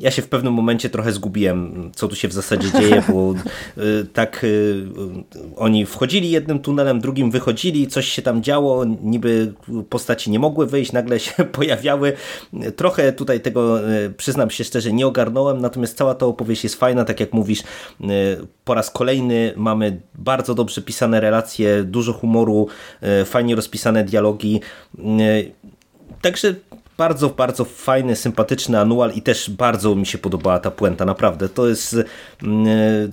[0.00, 3.34] ja się w pewnym momencie trochę zgubiłem, co tu się w zasadzie dzieje, bo
[3.82, 4.84] y, tak y,
[5.56, 9.52] oni wchodzili jednym tunelem, drugim wychodzili, coś się tam działo, niby
[9.90, 12.12] postaci nie mogły wyjść, nagle się pojawiały.
[12.76, 17.04] Trochę tutaj tego, y, przyznam się szczerze, nie ogarnąłem, natomiast cała ta opowieść jest fajna,
[17.04, 17.62] tak jak mówisz,
[18.64, 22.68] po raz kolejny mamy bardzo dobrze pisane relacje, dużo humoru,
[23.24, 24.60] fajnie rozpisane dialogi.
[26.22, 26.54] Także
[26.96, 31.48] bardzo, bardzo fajny, sympatyczny anual i też bardzo mi się podobała ta puenta, naprawdę.
[31.48, 31.96] To jest
[32.42, 33.08] mm, e,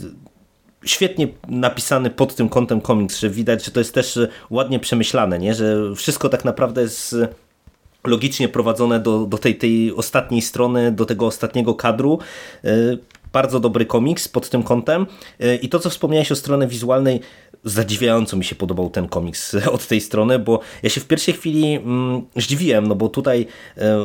[0.85, 4.19] świetnie napisany pod tym kątem komiks, że widać, że to jest też
[4.49, 5.53] ładnie przemyślane, nie?
[5.53, 7.15] że wszystko tak naprawdę jest
[8.07, 12.19] logicznie prowadzone do, do tej, tej ostatniej strony, do tego ostatniego kadru.
[13.29, 15.05] E, bardzo dobry komiks pod tym kątem.
[15.39, 17.21] E, I to, co wspomniałeś o stronie wizualnej,
[17.63, 21.75] zadziwiająco mi się podobał ten komiks od tej strony, bo ja się w pierwszej chwili
[21.75, 23.97] mm, zdziwiłem, no bo tutaj e,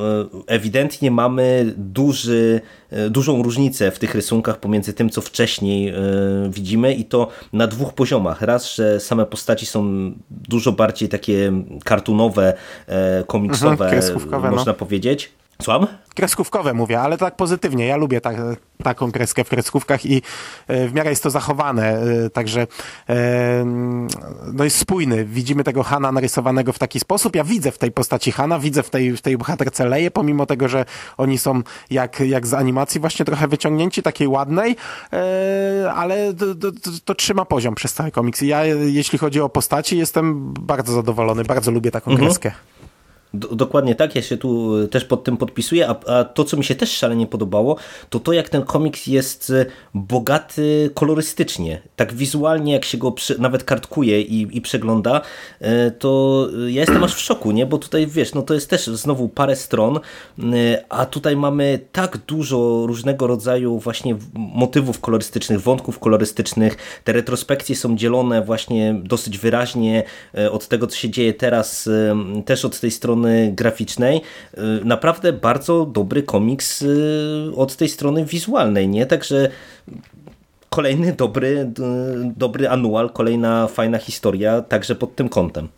[0.46, 2.60] ewidentnie mamy duży,
[2.90, 5.94] e, dużą różnicę w tych rysunkach pomiędzy tym, co wcześniej e,
[6.48, 8.42] widzimy i to na dwóch poziomach.
[8.42, 11.52] Raz, że same postaci są dużo bardziej takie
[11.84, 12.54] kartunowe,
[13.26, 14.74] komiksowe, mhm, można no.
[14.74, 15.32] powiedzieć.
[15.62, 15.86] Słucham?
[16.14, 17.86] Kreskówkowe mówię, ale tak pozytywnie.
[17.86, 18.36] Ja lubię tak,
[18.82, 20.22] taką kreskę w kreskówkach i
[20.68, 22.02] e, w miarę jest to zachowane.
[22.02, 22.66] E, także
[23.08, 23.64] e,
[24.52, 25.24] no jest spójny.
[25.24, 27.36] Widzimy tego Hana narysowanego w taki sposób.
[27.36, 30.68] Ja widzę w tej postaci Hana, widzę w tej, w tej bohaterce Leje, pomimo tego,
[30.68, 30.84] że
[31.16, 34.76] oni są jak, jak z animacji właśnie trochę wyciągnięci, takiej ładnej,
[35.94, 38.42] ale to, to, to, to trzyma poziom przez cały komiks.
[38.42, 42.28] I ja, jeśli chodzi o postaci, jestem bardzo zadowolony, bardzo lubię taką mhm.
[42.28, 42.52] kreskę.
[43.34, 46.64] Dokładnie tak, ja się tu e, też pod tym podpisuję, a, a, to, co mi
[46.64, 47.76] się też szalenie podobało,
[48.10, 51.82] to to, jak ten komiks jest e, bogaty kolorystycznie.
[51.96, 55.20] Tak wizualnie, jak się go nawet kartkuje i, i przegląda,
[55.60, 57.66] e, to ja jestem aż w szoku, nie?
[57.66, 60.00] Bo tutaj, wiesz, no to jest też znowu parę stron,
[60.88, 66.76] a tutaj mamy tak dużo różnego rodzaju właśnie motywów kolorystycznych, wątków kolorystycznych.
[67.04, 70.02] Te retrospekcje są dzielone właśnie dosyć wyraźnie
[70.50, 71.88] od tego, co się dzieje teraz,
[72.44, 74.20] też od tej strony strony graficznej
[74.54, 79.06] y, naprawdę bardzo dobry komiks y, od tej strony wizualnej, nie?
[79.06, 79.48] Także
[80.70, 85.68] kolejny dobry, y, dobry anual, kolejna fajna historia, także pod tym kątem.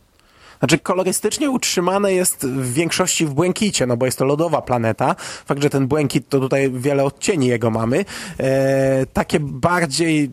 [0.59, 5.14] Znaczy kolorystycznie utrzymane jest w większości w błękicie, no bo jest to lodowa planeta.
[5.18, 8.05] Fakt, że ten błękit to tutaj wiele odcieni jego mamy.
[8.40, 10.30] E, takie bardziej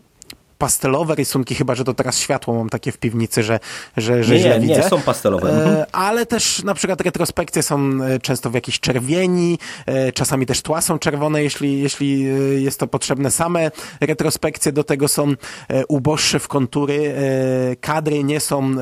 [0.64, 3.60] pastelowe rysunki, chyba że to teraz światło mam takie w piwnicy, że,
[3.96, 4.80] że, że nie, źle nie, widzę.
[4.80, 5.50] Nie, są pastelowe.
[5.50, 5.84] E, mhm.
[5.92, 10.80] ale też na przykład retrospekcje są e, często w jakiejś czerwieni, e, czasami też tła
[10.80, 12.26] są czerwone, jeśli, jeśli
[12.64, 13.30] jest to potrzebne.
[13.30, 15.32] Same retrospekcje do tego są
[15.88, 17.14] uboższe w kontury,
[17.80, 18.74] kadry nie są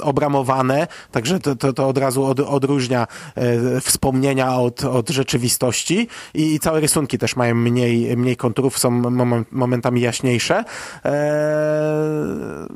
[0.00, 3.06] obramowane, także to, to, to od razu od, odróżnia
[3.80, 8.90] wspomnienia od, od rzeczywistości i, i całe rysunki też mają mniej, mniej konturów, są
[9.52, 10.64] momentami jaśniejsze.
[11.04, 11.12] Eee,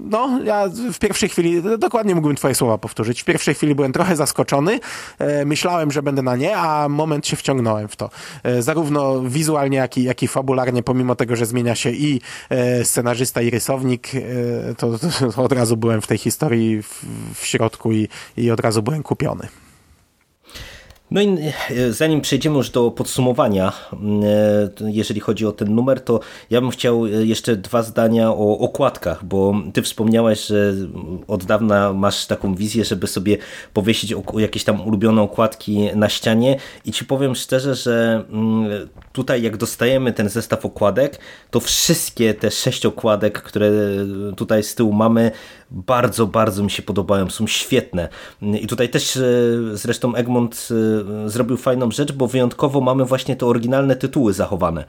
[0.00, 4.16] no, ja w pierwszej chwili, dokładnie mógłbym twoje słowa powtórzyć, w pierwszej chwili byłem trochę
[4.16, 4.80] zaskoczony,
[5.18, 8.10] eee, myślałem, że będę na nie, a moment się wciągnąłem w to.
[8.44, 12.20] Eee, zarówno wizualnie, jak i, jak i fabularnie, pomimo tego, że zmienia się i
[12.82, 14.10] scenarzysta, i rysownik,
[14.76, 17.04] to, to, to od razu byłem w tej historii w,
[17.34, 19.48] w środku i, i od razu byłem kupiony.
[21.10, 21.38] No i
[21.70, 26.70] e, zanim przejdziemy już do podsumowania, e, jeżeli chodzi o ten numer, to ja bym
[26.70, 30.74] chciał e, jeszcze dwa zdania o okładkach, bo ty wspomniałeś, że
[31.28, 33.38] od dawna masz taką wizję, żeby sobie
[33.72, 39.56] powiesić jakieś tam ulubione okładki na ścianie i ci powiem szczerze, że mm, tutaj jak
[39.56, 41.18] dostajemy ten zestaw okładek,
[41.50, 43.70] to wszystkie te sześć okładek, które
[44.36, 45.30] tutaj z tyłu mamy,
[45.70, 48.08] bardzo, bardzo mi się podobają, są świetne.
[48.42, 49.18] I tutaj też
[49.72, 50.68] zresztą Egmont
[51.26, 54.84] zrobił fajną rzecz, bo wyjątkowo mamy właśnie te oryginalne tytuły zachowane.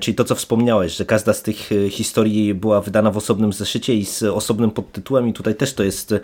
[0.00, 4.04] Czyli to, co wspomniałeś, że każda z tych historii była wydana w osobnym zeszycie i
[4.04, 6.14] z osobnym podtytułem i tutaj też to jest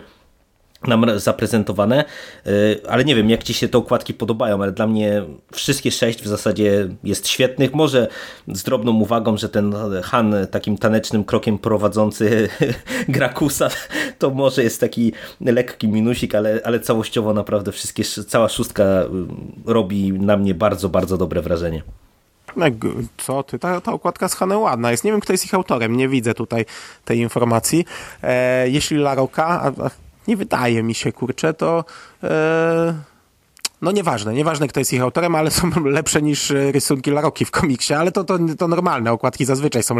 [0.87, 2.05] nam zaprezentowane,
[2.45, 2.49] e,
[2.89, 5.23] ale nie wiem jak Ci się te okładki podobają, ale dla mnie
[5.53, 8.07] wszystkie sześć w zasadzie jest świetnych, może
[8.47, 12.49] z drobną uwagą, że ten Han takim tanecznym krokiem prowadzący
[13.09, 13.69] Grakusa
[14.19, 19.07] to może jest taki lekki minusik, ale, ale całościowo naprawdę wszystkie, cała szóstka y,
[19.71, 21.81] robi na mnie bardzo, bardzo dobre wrażenie.
[23.17, 23.59] Co ty?
[23.59, 25.03] Ta, ta okładka z Hanem ładna jest.
[25.03, 25.97] Nie wiem, kto jest ich autorem.
[25.97, 26.65] Nie widzę tutaj
[27.05, 27.85] tej informacji.
[28.23, 29.89] E, jeśli Laroka, a, a
[30.27, 31.85] nie wydaje mi się, kurczę, to...
[32.23, 32.93] E,
[33.81, 37.51] no nieważne, nieważne kto jest ich autorem, ale są lepsze niż e, rysunki Laroki w
[37.51, 39.95] komiksie, ale to, to, to normalne, okładki zazwyczaj są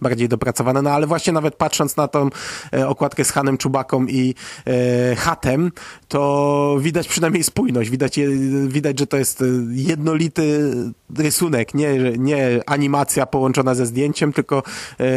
[0.00, 2.30] bardziej dopracowane, no ale właśnie nawet patrząc na tą
[2.72, 4.34] e, okładkę z Hanem Czubaką i
[4.66, 5.72] e, Hatem,
[6.08, 8.20] to widać przynajmniej spójność, widać,
[8.66, 10.74] widać, że to jest jednolity
[11.18, 14.62] rysunek, nie, nie animacja połączona ze zdjęciem, tylko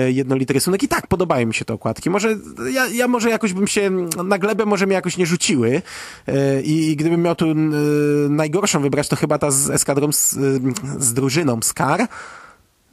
[0.08, 0.84] jednolity rysunek.
[0.84, 2.10] I tak podobają mi się te okładki.
[2.10, 2.38] Może
[2.74, 3.92] ja, ja może jakoś bym się,
[4.24, 5.82] na glebę może mnie jakoś nie rzuciły
[6.64, 7.46] i, i gdybym miał tu
[8.30, 10.36] najgorszą wybrać, to chyba ta z eskadrą, z,
[11.00, 12.08] z drużyną Skar.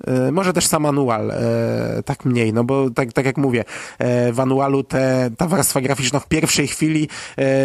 [0.07, 3.65] E, może też sam manual, e, tak mniej, no bo tak, tak jak mówię,
[3.99, 7.09] e, w anualu te, ta warstwa graficzna w pierwszej chwili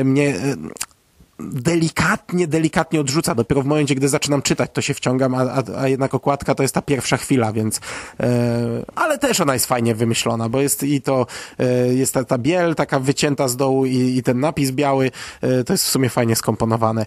[0.03, 0.35] mnie
[1.39, 3.35] delikatnie, delikatnie odrzuca.
[3.35, 6.63] Dopiero w momencie, gdy zaczynam czytać, to się wciągam, a, a, a jednak okładka to
[6.63, 7.79] jest ta pierwsza chwila, więc
[8.19, 11.27] e, ale też ona jest fajnie wymyślona, bo jest i to
[11.59, 15.11] e, jest ta, ta biel taka wycięta z dołu i, i ten napis biały,
[15.41, 17.05] e, to jest w sumie fajnie skomponowane.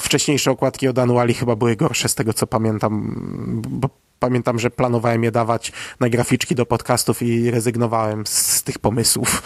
[0.00, 3.14] Wcześniejsze okładki od Anuali chyba były gorsze z tego, co pamiętam,
[3.68, 9.42] bo pamiętam, że planowałem je dawać na graficzki do podcastów i rezygnowałem z tych pomysłów.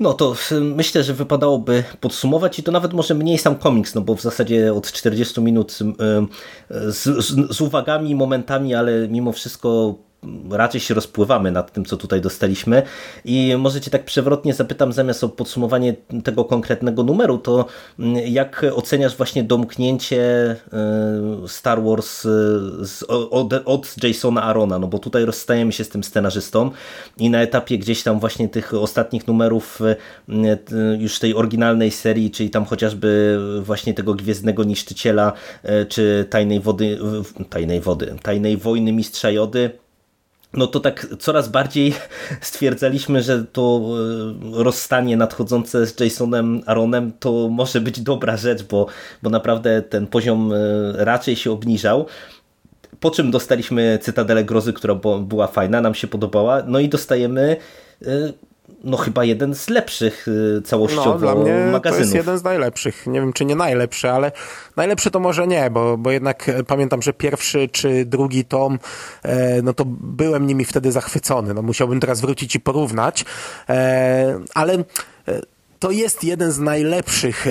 [0.00, 4.14] No to myślę, że wypadałoby podsumować i to nawet może mniej sam komiks, no bo
[4.14, 9.94] w zasadzie od 40 minut z, z, z uwagami, momentami, ale mimo wszystko
[10.50, 12.82] raczej się rozpływamy nad tym, co tutaj dostaliśmy.
[13.24, 15.94] I może cię tak przewrotnie zapytam, zamiast o podsumowanie
[16.24, 17.66] tego konkretnego numeru, to
[17.98, 22.22] mm, jak oceniasz właśnie domknięcie e, Star Wars
[22.82, 26.70] z, od, od Jasona Arona, no bo tutaj rozstajemy się z tym scenarzystą
[27.18, 29.96] i na etapie gdzieś tam właśnie tych ostatnich numerów e,
[30.98, 35.32] już tej oryginalnej serii, czyli tam chociażby właśnie tego Gwiezdnego Niszczyciela,
[35.88, 36.98] czy Tajnej Wody,
[37.50, 39.70] Tajnej Wody, Tajnej Wojny Mistrza Jody,
[40.52, 41.94] no to tak coraz bardziej
[42.40, 43.80] stwierdzaliśmy, że to
[44.56, 48.86] e, rozstanie nadchodzące z Jasonem Aaronem to może być dobra rzecz, bo,
[49.22, 50.56] bo naprawdę ten poziom e,
[51.04, 52.06] raczej się obniżał.
[53.00, 56.62] Po czym dostaliśmy Cytadelę Grozy, która była fajna, nam się podobała.
[56.66, 57.56] No i dostajemy
[58.02, 58.06] e,
[58.84, 61.82] no chyba jeden z lepszych y, całościowo no, dla mnie magazynów.
[61.82, 63.06] to jest jeden z najlepszych.
[63.06, 64.32] Nie wiem, czy nie najlepszy, ale
[64.76, 68.78] najlepszy to może nie, bo, bo jednak e, pamiętam, że pierwszy czy drugi tom,
[69.22, 71.54] e, no to byłem nimi wtedy zachwycony.
[71.54, 73.24] No musiałbym teraz wrócić i porównać,
[73.68, 74.84] e, ale
[75.78, 77.50] to jest jeden z najlepszych e,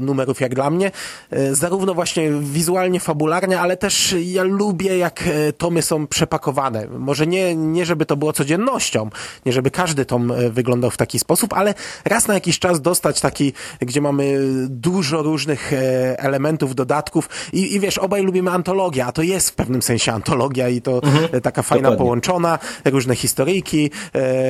[0.00, 0.90] numerów jak dla mnie,
[1.30, 6.86] e, zarówno właśnie wizualnie, fabularnie, ale też ja lubię jak e, tomy są przepakowane.
[6.86, 9.10] Może nie, nie żeby to było codziennością,
[9.46, 11.74] nie żeby każdy tom wyglądał w taki sposób, ale
[12.04, 14.38] raz na jakiś czas dostać taki, gdzie mamy
[14.68, 15.72] dużo różnych
[16.16, 20.68] elementów, dodatków i, i wiesz, obaj lubimy antologię, a to jest w pewnym sensie antologia
[20.68, 22.04] i to mhm, taka fajna dokładnie.
[22.04, 23.90] połączona, różne historyjki,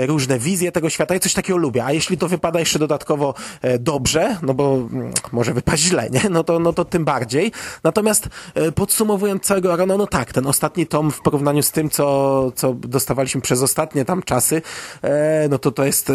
[0.07, 1.84] różne wizje tego świata i coś takiego lubię.
[1.84, 6.11] A jeśli to wypada jeszcze do dodatkowo e, dobrze, no bo mm, może wypaść źle,
[6.11, 6.22] nie?
[6.30, 7.53] No to, no to tym bardziej.
[7.84, 12.53] Natomiast e, podsumowując całego Arona, no tak, ten ostatni tom w porównaniu z tym, co,
[12.55, 14.62] co dostawaliśmy przez ostatnie tam czasy,
[15.03, 16.12] e, no to to jest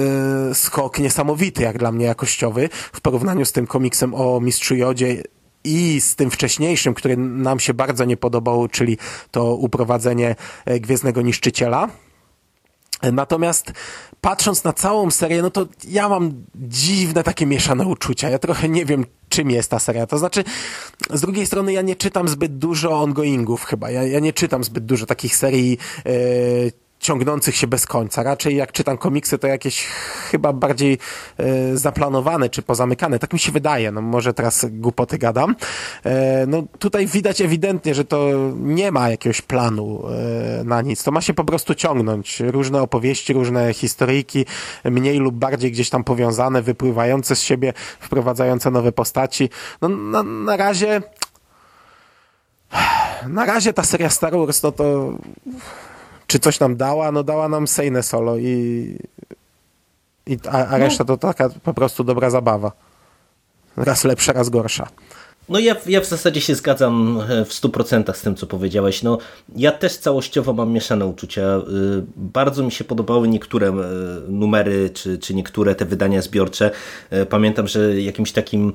[0.53, 5.24] skok niesamowity, jak dla mnie jakościowy, w porównaniu z tym komiksem o Mistrzu Jodzie
[5.63, 8.97] i z tym wcześniejszym, który nam się bardzo nie podobał, czyli
[9.32, 11.89] to uprowadzenie Gwiezdnego Niszczyciela.
[13.11, 13.74] Natomiast
[14.24, 18.30] patrząc na całą serię, no to ja mam dziwne takie mieszane uczucia.
[18.30, 20.07] Ja trochę nie wiem, czym jest ta seria.
[20.07, 20.43] To znaczy,
[21.09, 23.91] z drugiej strony ja nie czytam zbyt dużo ongoingów chyba.
[23.91, 26.11] Ja, ja nie czytam zbyt dużo takich serii e,
[27.03, 28.23] ciągnących się bez końca.
[28.23, 29.85] Raczej jak czytam komiksy, to jakieś
[30.31, 30.97] chyba bardziej
[31.37, 33.19] e, zaplanowane czy pozamykane.
[33.19, 33.91] Tak mi się wydaje.
[33.91, 35.55] No może teraz głupoty gadam.
[36.05, 41.03] E, no tutaj widać ewidentnie, że to nie ma jakiegoś planu e, na nic.
[41.03, 42.39] To ma się po prostu ciągnąć.
[42.39, 44.45] Różne opowieści, różne historyjki,
[44.85, 49.49] mniej lub bardziej gdzieś tam powiązane, wypływające z siebie, wprowadzające nowe postaci.
[49.81, 51.01] No na, na razie
[53.27, 55.13] na razie ta seria Star Wars, no to
[56.34, 57.11] czy coś nam dała?
[57.11, 58.97] No dała nam Sejne Solo i,
[60.27, 62.71] i a, a reszta to taka po prostu dobra zabawa.
[63.77, 64.88] Raz lepsza, raz gorsza.
[65.49, 69.03] No ja, ja w zasadzie się zgadzam e, w 100% z tym, co powiedziałeś.
[69.03, 69.17] No,
[69.55, 71.41] ja też całościowo mam mieszane uczucia.
[71.41, 71.61] E,
[72.15, 73.73] Bardzo mi się podobały niektóre e,
[74.27, 76.71] numery, czy, czy niektóre te wydania zbiorcze.
[77.29, 78.73] Pamiętam, że jakimś takim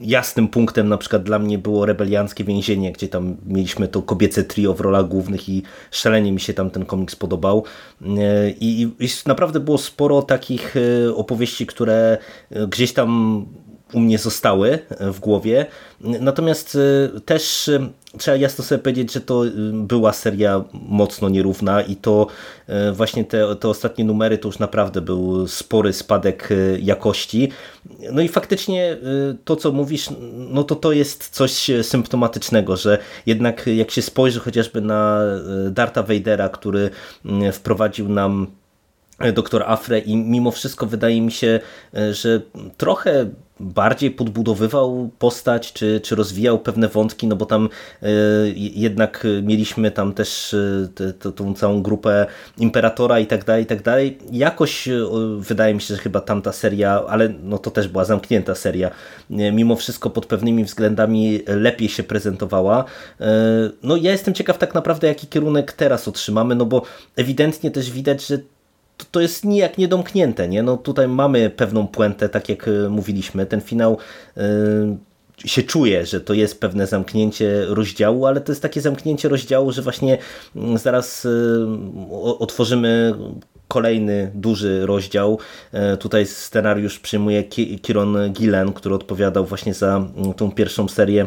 [0.00, 4.74] jasnym punktem na przykład dla mnie było rebelianckie więzienie, gdzie tam mieliśmy to kobiece trio
[4.74, 7.64] w rolach głównych i szalenie mi się tam ten komiks podobał.
[8.60, 10.74] I, i naprawdę było sporo takich
[11.14, 12.18] opowieści, które
[12.68, 13.46] gdzieś tam
[13.92, 15.66] u mnie zostały w głowie.
[16.00, 17.88] Natomiast y, też y,
[18.18, 22.26] trzeba jasno sobie powiedzieć, że to była seria mocno nierówna i to
[22.92, 26.48] właśnie te, te ostatnie numery to już naprawdę był spory spadek
[26.80, 27.48] jakości.
[28.12, 28.96] No i faktycznie
[29.44, 34.80] to, co mówisz, no to to jest coś symptomatycznego, że jednak jak się spojrzy chociażby
[34.80, 35.20] na
[35.70, 36.90] Darta Vadera, który
[37.52, 38.46] wprowadził nam
[39.32, 41.60] doktor Afre i mimo wszystko wydaje mi się,
[42.12, 42.40] że
[42.76, 43.26] trochę
[43.62, 47.68] bardziej podbudowywał postać, czy, czy rozwijał pewne wątki, no bo tam
[48.02, 48.06] y,
[48.56, 52.26] jednak mieliśmy tam też y, tą całą grupę
[52.58, 54.18] Imperatora i tak dalej, i tak dalej.
[54.32, 54.88] Jakoś
[55.38, 58.90] wydaje mi się, że chyba tamta seria, ale no to też była zamknięta seria,
[59.30, 62.84] mimo wszystko pod pewnymi względami lepiej się prezentowała.
[63.82, 66.82] No ja jestem ciekaw tak naprawdę, jaki kierunek teraz otrzymamy, no bo
[67.16, 68.38] ewidentnie też widać, że
[68.96, 70.48] to, to jest nijak niedomknięte.
[70.48, 70.62] Nie?
[70.62, 73.46] No tutaj mamy pewną puentę, tak jak e, mówiliśmy.
[73.46, 73.98] Ten finał
[74.36, 74.42] yy,
[75.44, 79.82] się czuje, że to jest pewne zamknięcie rozdziału, ale to jest takie zamknięcie rozdziału, że
[79.82, 80.18] właśnie
[80.56, 83.14] mm, zaraz yy, otworzymy
[83.68, 85.38] kolejny duży rozdział.
[86.00, 87.44] Tutaj scenariusz przyjmuje
[87.82, 91.26] Kieron Gillen, który odpowiadał właśnie za mm, tą pierwszą serię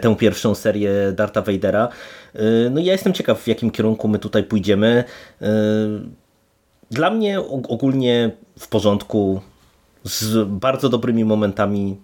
[0.00, 1.88] tę pierwszą serię Darta Vadera.
[2.70, 5.04] No ja jestem ciekaw, w jakim kierunku my tutaj pójdziemy.
[6.90, 9.40] Dla mnie ogólnie w porządku,
[10.04, 11.96] z bardzo dobrymi momentami,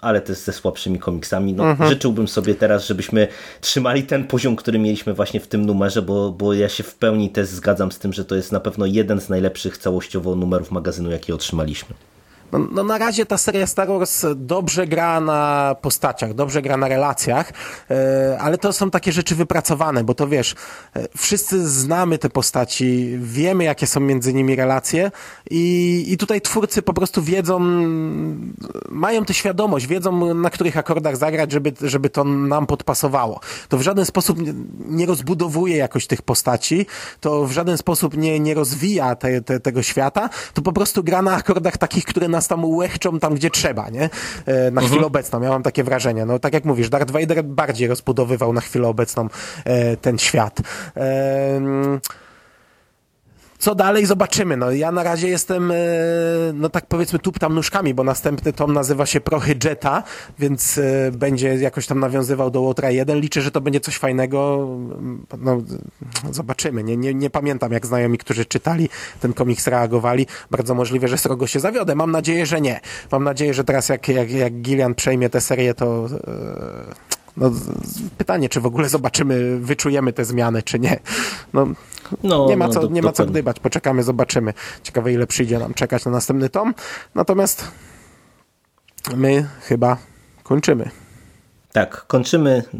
[0.00, 1.52] ale też ze słabszymi komiksami.
[1.52, 1.90] No, mhm.
[1.90, 3.28] Życzyłbym sobie teraz, żebyśmy
[3.60, 7.30] trzymali ten poziom, który mieliśmy właśnie w tym numerze, bo, bo ja się w pełni
[7.30, 11.10] też zgadzam z tym, że to jest na pewno jeden z najlepszych całościowo numerów magazynu,
[11.10, 11.94] jaki otrzymaliśmy.
[12.52, 16.88] No, no, na razie ta seria Star Wars dobrze gra na postaciach, dobrze gra na
[16.88, 17.52] relacjach,
[17.90, 20.54] e, ale to są takie rzeczy wypracowane, bo to wiesz,
[20.96, 25.10] e, wszyscy znamy te postaci, wiemy jakie są między nimi relacje
[25.50, 27.60] i, i tutaj twórcy po prostu wiedzą,
[28.88, 33.40] mają tę świadomość, wiedzą na których akordach zagrać, żeby, żeby to nam podpasowało.
[33.68, 34.38] To w żaden sposób
[34.78, 36.86] nie rozbudowuje jakoś tych postaci,
[37.20, 41.22] to w żaden sposób nie, nie rozwija te, te, tego świata, to po prostu gra
[41.22, 44.10] na akordach takich, które nas tam łechczą tam, gdzie trzeba, nie?
[44.46, 45.04] E, na chwilę mhm.
[45.04, 45.42] obecną.
[45.42, 46.26] Ja mam takie wrażenie.
[46.26, 49.28] No tak jak mówisz, Darth Vader bardziej rozbudowywał na chwilę obecną
[49.64, 50.60] e, ten świat.
[50.96, 51.60] E,
[53.66, 54.56] co dalej zobaczymy.
[54.56, 55.74] No ja na razie jestem, e,
[56.54, 60.02] no tak powiedzmy, tup tam nóżkami, bo następny tom nazywa się Prochy Jetta,
[60.38, 63.20] więc e, będzie jakoś tam nawiązywał do Łotra 1.
[63.20, 64.68] Liczę, że to będzie coś fajnego.
[65.38, 65.62] No,
[66.30, 66.84] zobaczymy.
[66.84, 68.88] Nie, nie, nie pamiętam, jak znajomi, którzy czytali
[69.20, 70.26] ten komiks, reagowali.
[70.50, 71.94] Bardzo możliwe, że srogo się zawiodę.
[71.94, 72.80] Mam nadzieję, że nie.
[73.12, 76.08] Mam nadzieję, że teraz jak, jak, jak Gillian przejmie tę serię, to...
[77.36, 77.50] No,
[78.18, 81.00] pytanie, czy w ogóle zobaczymy, wyczujemy te zmiany, czy nie.
[81.52, 81.66] No,
[82.22, 84.52] no, nie ma, no, co, nie ma co gdybać, poczekamy, zobaczymy.
[84.82, 86.74] Ciekawe, ile przyjdzie nam czekać na następny tom.
[87.14, 87.64] Natomiast
[89.16, 89.96] my chyba
[90.42, 90.90] kończymy.
[91.72, 92.62] Tak, kończymy.
[92.74, 92.78] Y,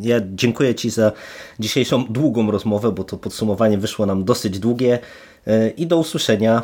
[0.00, 1.12] ja dziękuję Ci za
[1.58, 4.98] dzisiejszą długą rozmowę, bo to podsumowanie wyszło nam dosyć długie
[5.48, 6.62] y, i do usłyszenia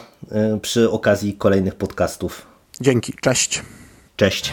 [0.57, 2.47] y, przy okazji kolejnych podcastów.
[2.81, 3.63] Dzięki, cześć.
[4.17, 4.53] Cześć.